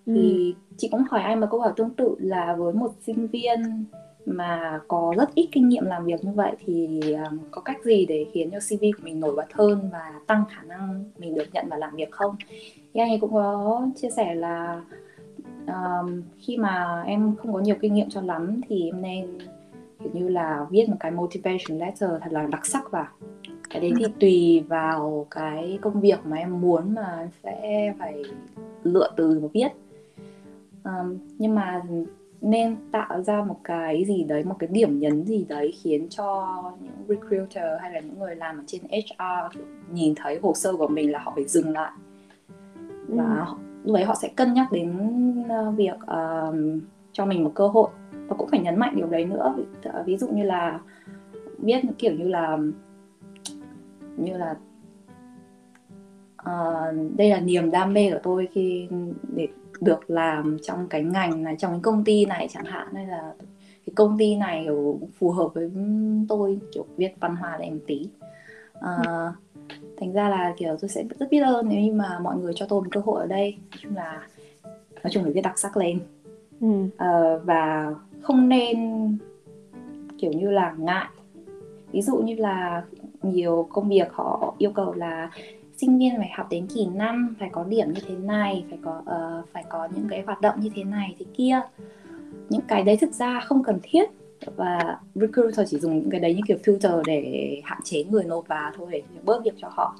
ừ. 0.07 0.12
thì 0.14 0.54
chị 0.76 0.88
cũng 0.90 1.02
hỏi 1.11 1.23
anh 1.23 1.40
một 1.40 1.47
câu 1.50 1.61
hỏi 1.61 1.73
tương 1.76 1.90
tự 1.90 2.16
là 2.19 2.54
với 2.59 2.73
một 2.73 2.92
sinh 3.07 3.26
viên 3.26 3.85
mà 4.26 4.80
có 4.88 5.14
rất 5.16 5.35
ít 5.35 5.49
kinh 5.52 5.69
nghiệm 5.69 5.85
làm 5.85 6.04
việc 6.04 6.25
như 6.25 6.33
vậy 6.33 6.52
thì 6.66 7.00
um, 7.12 7.38
có 7.50 7.61
cách 7.61 7.85
gì 7.85 8.07
để 8.07 8.26
khiến 8.33 8.50
cho 8.50 8.59
CV 8.59 8.83
của 8.97 9.02
mình 9.02 9.21
nổi 9.21 9.35
bật 9.37 9.52
hơn 9.52 9.88
và 9.92 10.21
tăng 10.26 10.45
khả 10.50 10.62
năng 10.62 11.04
mình 11.19 11.35
được 11.35 11.47
nhận 11.52 11.69
vào 11.69 11.78
làm 11.78 11.97
việc 11.97 12.11
không? 12.11 12.37
Thì 12.95 13.00
anh 13.00 13.11
ấy 13.11 13.19
cũng 13.21 13.33
có 13.33 13.83
chia 13.97 14.11
sẻ 14.11 14.35
là 14.35 14.83
um, 15.66 16.23
khi 16.38 16.57
mà 16.57 17.02
em 17.07 17.37
không 17.37 17.52
có 17.52 17.61
nhiều 17.61 17.76
kinh 17.80 17.95
nghiệm 17.95 18.09
cho 18.09 18.21
lắm 18.21 18.61
thì 18.69 18.85
em 18.88 19.02
nên 19.02 19.38
như 20.12 20.28
là 20.28 20.66
viết 20.71 20.88
một 20.88 20.97
cái 21.00 21.11
motivation 21.11 21.78
letter 21.78 22.11
thật 22.21 22.30
là 22.30 22.47
đặc 22.47 22.66
sắc 22.66 22.90
vào. 22.90 23.07
Cái 23.71 23.80
đấy 23.80 23.92
thì 23.99 24.04
tùy 24.21 24.64
vào 24.69 25.26
cái 25.30 25.78
công 25.83 26.00
việc 26.00 26.19
mà 26.25 26.37
em 26.37 26.61
muốn 26.61 26.95
mà 26.95 27.28
sẽ 27.42 27.92
phải 27.99 28.23
lựa 28.83 29.11
từ 29.16 29.40
mà 29.40 29.49
viết. 29.52 29.69
Um, 30.85 31.19
nhưng 31.38 31.54
mà 31.54 31.83
nên 32.40 32.76
tạo 32.92 33.23
ra 33.23 33.45
một 33.45 33.57
cái 33.64 34.04
gì 34.04 34.25
đấy 34.25 34.45
một 34.45 34.57
cái 34.59 34.69
điểm 34.73 34.99
nhấn 34.99 35.25
gì 35.25 35.47
đấy 35.49 35.73
khiến 35.83 36.07
cho 36.09 36.47
những 36.80 36.92
recruiter 37.09 37.80
hay 37.80 37.92
là 37.92 38.00
những 38.00 38.19
người 38.19 38.37
làm 38.37 38.59
ở 38.59 38.62
trên 38.66 38.80
HR 38.90 39.59
nhìn 39.92 40.14
thấy 40.14 40.38
hồ 40.42 40.54
sơ 40.54 40.76
của 40.76 40.88
mình 40.88 41.12
là 41.12 41.19
họ 41.19 41.33
phải 41.35 41.45
dừng 41.45 41.71
lại. 41.73 41.92
Và 43.09 43.45
ừ. 43.49 43.54
lúc 43.85 43.95
đấy 43.95 44.04
họ 44.04 44.14
sẽ 44.14 44.28
cân 44.28 44.54
nhắc 44.54 44.73
đến 44.73 44.92
uh, 45.42 45.76
việc 45.76 45.97
uh, 46.02 46.54
cho 47.12 47.26
mình 47.26 47.45
một 47.45 47.52
cơ 47.54 47.69
hội 47.69 47.90
và 48.30 48.37
cũng 48.37 48.49
phải 48.49 48.60
nhấn 48.60 48.78
mạnh 48.78 48.96
điều 48.96 49.06
đấy 49.06 49.25
nữa. 49.25 49.54
Ví 50.06 50.16
dụ 50.16 50.28
như 50.28 50.42
là 50.42 50.80
biết 51.58 51.80
kiểu 51.99 52.12
như 52.12 52.28
là 52.28 52.58
như 54.16 54.37
là 54.37 54.54
uh, 56.42 57.16
đây 57.16 57.30
là 57.30 57.40
niềm 57.40 57.70
đam 57.70 57.92
mê 57.92 58.10
của 58.10 58.18
tôi 58.22 58.49
khi 58.52 58.88
để 59.37 59.49
được 59.80 60.10
làm 60.10 60.56
trong 60.62 60.88
cái 60.88 61.04
ngành 61.04 61.42
này 61.42 61.56
trong 61.58 61.72
cái 61.72 61.80
công 61.82 62.04
ty 62.04 62.25
này 62.25 62.49
chẳng 62.50 62.64
hạn. 62.64 62.88
Hay 62.94 63.06
là 63.06 63.34
cái 63.87 63.94
công 63.96 64.18
ty 64.18 64.37
này 64.37 64.66
phù 65.18 65.30
hợp 65.30 65.49
với 65.54 65.70
tôi 66.28 66.58
kiểu 66.72 66.87
viết 66.96 67.14
văn 67.20 67.37
hóa 67.37 67.56
để 67.60 67.70
một 67.70 67.80
tí. 67.87 68.08
Uh, 68.78 69.34
thành 69.96 70.12
ra 70.12 70.28
là 70.28 70.54
kiểu 70.56 70.76
tôi 70.80 70.88
sẽ 70.88 71.04
rất 71.18 71.30
biết 71.30 71.40
ơn 71.40 71.68
nếu 71.68 71.80
như 71.80 71.92
mà 71.92 72.18
mọi 72.18 72.37
người 72.37 72.52
cho 72.56 72.66
tôi 72.66 72.80
một 72.80 72.88
cơ 72.90 73.00
hội 73.00 73.20
ở 73.20 73.26
đây. 73.26 73.58
Nói 73.70 73.78
chung 73.82 73.96
là 73.96 74.26
nói 75.02 75.10
chung 75.10 75.25
là 75.25 75.30
viết 75.34 75.40
đặc 75.40 75.58
sắc 75.58 75.76
lên. 75.76 76.00
Ừ. 76.60 76.66
uh, 76.84 77.44
và 77.44 77.94
không 78.22 78.48
nên 78.48 78.78
kiểu 80.18 80.32
như 80.32 80.50
là 80.50 80.74
ngại. 80.78 81.08
Ví 81.92 82.02
dụ 82.02 82.16
như 82.16 82.34
là 82.34 82.82
nhiều 83.22 83.68
công 83.72 83.88
việc 83.88 84.12
họ 84.12 84.54
yêu 84.58 84.72
cầu 84.72 84.92
là 84.92 85.30
sinh 85.76 85.98
viên 85.98 86.16
phải 86.16 86.30
học 86.36 86.46
đến 86.50 86.66
kỳ 86.66 86.86
năm 86.86 87.34
phải 87.38 87.48
có 87.52 87.64
điểm 87.64 87.92
như 87.92 88.00
thế 88.08 88.14
này 88.14 88.64
phải 88.68 88.78
có 88.82 88.98
uh, 89.00 89.48
phải 89.52 89.64
có 89.68 89.88
những 89.94 90.06
cái 90.10 90.22
hoạt 90.26 90.40
động 90.40 90.60
như 90.60 90.70
thế 90.74 90.84
này 90.84 91.16
thế 91.18 91.26
kia. 91.36 91.60
Những 92.48 92.60
cái 92.68 92.82
đấy 92.82 92.96
thực 92.96 93.12
ra 93.12 93.40
không 93.40 93.62
cần 93.62 93.78
thiết 93.82 94.10
và 94.56 94.98
recruiter 95.14 95.70
chỉ 95.70 95.78
dùng 95.78 95.98
những 95.98 96.10
cái 96.10 96.20
đấy 96.20 96.34
như 96.34 96.42
kiểu 96.48 96.56
filter 96.64 97.02
để 97.06 97.60
hạn 97.64 97.80
chế 97.84 98.04
người 98.04 98.24
nộp 98.24 98.48
vào 98.48 98.72
thôi 98.76 98.86
để 98.90 99.02
bớt 99.24 99.44
việc 99.44 99.54
cho 99.56 99.68
họ. 99.72 99.96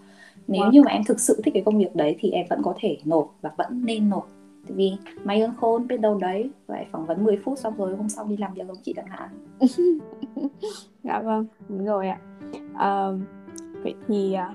Nếu 0.49 0.63
wow. 0.63 0.71
như 0.71 0.83
mà 0.83 0.91
em 0.91 1.05
thực 1.05 1.21
sự 1.21 1.41
thích 1.45 1.55
cái 1.55 1.63
công 1.67 1.79
việc 1.79 1.97
đấy 1.97 2.17
thì 2.21 2.31
em 2.31 2.47
vẫn 2.51 2.63
có 2.63 2.75
thể 2.81 2.99
nộp 3.05 3.35
và 3.41 3.51
vẫn 3.57 3.85
nên 3.85 4.11
nộp 4.11 4.29
Tại 4.69 4.73
vì 4.77 4.93
may 5.25 5.41
hơn 5.41 5.53
khôn 5.61 5.87
biết 5.89 6.01
đâu 6.01 6.19
đấy 6.19 6.51
Vậy 6.67 6.87
phỏng 6.93 7.07
vấn 7.07 7.25
10 7.25 7.39
phút 7.45 7.59
xong 7.59 7.77
rồi 7.77 7.97
hôm 7.97 8.09
sau 8.09 8.27
đi 8.27 8.37
làm 8.37 8.55
việc 8.55 8.63
giống 8.67 8.77
chị 8.83 8.93
chẳng 8.97 9.07
hạn. 9.09 9.29
Dạ 11.05 11.21
vâng, 11.23 11.47
đúng 11.69 11.85
rồi 11.85 12.09
ạ. 12.09 12.19
À, 12.75 13.09
Vậy 13.83 13.95
thì 14.09 14.33
à, 14.33 14.55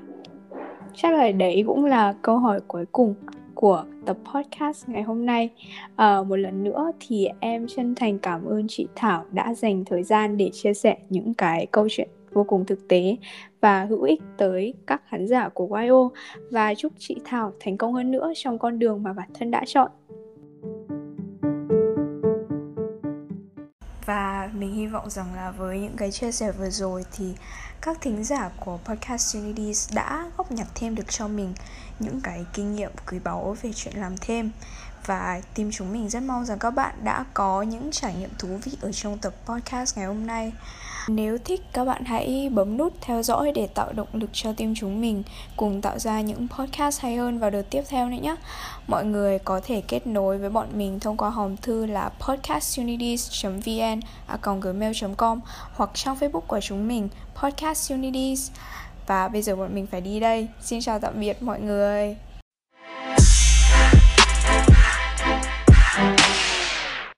chắc 0.94 1.13
là 1.13 1.32
đấy 1.32 1.63
cũng 1.68 1.86
là 1.86 2.13
câu 2.22 2.38
hỏi 2.38 2.60
cuối 2.68 2.86
cùng 2.91 3.13
của 3.54 3.84
tập 4.06 4.18
podcast 4.34 4.89
ngày 4.89 5.04
hôm 5.04 5.26
nay. 5.26 5.50
À, 5.96 6.24
một 6.24 6.36
lần 6.36 6.63
nữa 6.63 6.91
thì 7.00 7.28
em 7.39 7.68
chân 7.68 7.96
thành 7.96 8.20
cảm 8.20 8.46
ơn 8.46 8.65
chị 8.68 8.88
Thảo 8.96 9.26
đã 9.32 9.54
dành 9.54 9.86
thời 9.86 10.04
gian 10.04 10.38
để 10.38 10.50
chia 10.54 10.74
sẻ 10.74 10.98
những 11.10 11.34
cái 11.34 11.68
câu 11.72 11.88
chuyện 11.89 12.10
vô 12.36 12.43
cùng 12.43 12.65
thực 12.65 12.88
tế 12.88 13.17
và 13.62 13.86
hữu 13.86 14.02
ích 14.02 14.21
tới 14.38 14.74
các 14.88 15.02
khán 15.10 15.28
giả 15.28 15.50
của 15.50 15.67
YO 15.67 16.10
và 16.52 16.74
chúc 16.74 16.93
chị 16.98 17.17
Thảo 17.26 17.54
thành 17.60 17.78
công 17.78 17.93
hơn 17.93 18.12
nữa 18.12 18.32
trong 18.36 18.60
con 18.60 18.80
đường 18.80 19.04
mà 19.04 19.13
bản 19.13 19.30
thân 19.34 19.52
đã 19.52 19.63
chọn. 19.67 19.91
Và 24.06 24.50
mình 24.54 24.74
hy 24.74 24.88
vọng 24.88 25.10
rằng 25.10 25.28
là 25.36 25.52
với 25.52 25.80
những 25.80 25.95
cái 25.98 26.12
chia 26.12 26.32
sẻ 26.32 26.52
vừa 26.52 26.69
rồi 26.69 27.04
thì 27.17 27.26
các 27.82 28.02
thính 28.02 28.24
giả 28.24 28.50
của 28.65 28.80
Podcast 28.86 29.36
Unities 29.36 29.93
đã 29.95 30.32
góp 30.38 30.52
nhặt 30.52 30.67
thêm 30.76 30.95
được 30.95 31.10
cho 31.10 31.28
mình 31.28 31.54
những 31.99 32.21
cái 32.21 32.45
kinh 32.53 32.75
nghiệm 32.75 32.91
quý 33.12 33.19
báu 33.19 33.58
về 33.62 33.71
chuyện 33.75 33.93
làm 33.97 34.15
thêm 34.21 34.51
và 35.05 35.41
team 35.55 35.71
chúng 35.71 35.93
mình 35.93 36.10
rất 36.10 36.23
mong 36.23 36.45
rằng 36.45 36.60
các 36.60 36.71
bạn 36.71 36.95
đã 37.03 37.25
có 37.34 37.62
những 37.62 37.91
trải 37.91 38.15
nghiệm 38.15 38.29
thú 38.39 38.60
vị 38.63 38.71
ở 38.81 38.91
trong 38.91 39.17
tập 39.17 39.34
podcast 39.45 39.97
ngày 39.97 40.05
hôm 40.05 40.27
nay 40.27 40.53
nếu 41.08 41.38
thích, 41.38 41.62
các 41.73 41.86
bạn 41.86 42.05
hãy 42.05 42.49
bấm 42.53 42.77
nút 42.77 42.93
theo 43.01 43.23
dõi 43.23 43.51
để 43.55 43.67
tạo 43.67 43.93
động 43.93 44.08
lực 44.13 44.29
cho 44.34 44.53
team 44.53 44.73
chúng 44.75 45.01
mình 45.01 45.23
cùng 45.55 45.81
tạo 45.81 45.99
ra 45.99 46.21
những 46.21 46.47
podcast 46.47 47.01
hay 47.01 47.15
hơn 47.15 47.39
vào 47.39 47.49
đợt 47.49 47.62
tiếp 47.69 47.84
theo 47.89 48.10
nữa 48.10 48.17
nhé. 48.21 48.36
Mọi 48.88 49.05
người 49.05 49.39
có 49.39 49.62
thể 49.63 49.81
kết 49.81 50.08
nối 50.08 50.38
với 50.38 50.49
bọn 50.49 50.67
mình 50.73 50.99
thông 50.99 51.17
qua 51.17 51.29
hòm 51.29 51.58
thư 51.58 51.86
là 51.86 52.10
podcastunities.vn 52.10 53.99
gmail.com 54.62 55.39
hoặc 55.73 55.89
trang 55.93 56.15
Facebook 56.15 56.41
của 56.41 56.60
chúng 56.62 56.88
mình, 56.88 57.10
podcastunities. 57.36 58.51
Và 59.08 59.28
bây 59.28 59.41
giờ 59.41 59.56
bọn 59.56 59.76
mình 59.76 59.88
phải 59.88 60.02
đi 60.02 60.20
đây. 60.20 60.48
Xin 60.62 60.82
chào 60.82 61.00
tạm 61.00 61.20
biệt 61.20 61.44
mọi 61.44 61.62
người. 61.62 62.15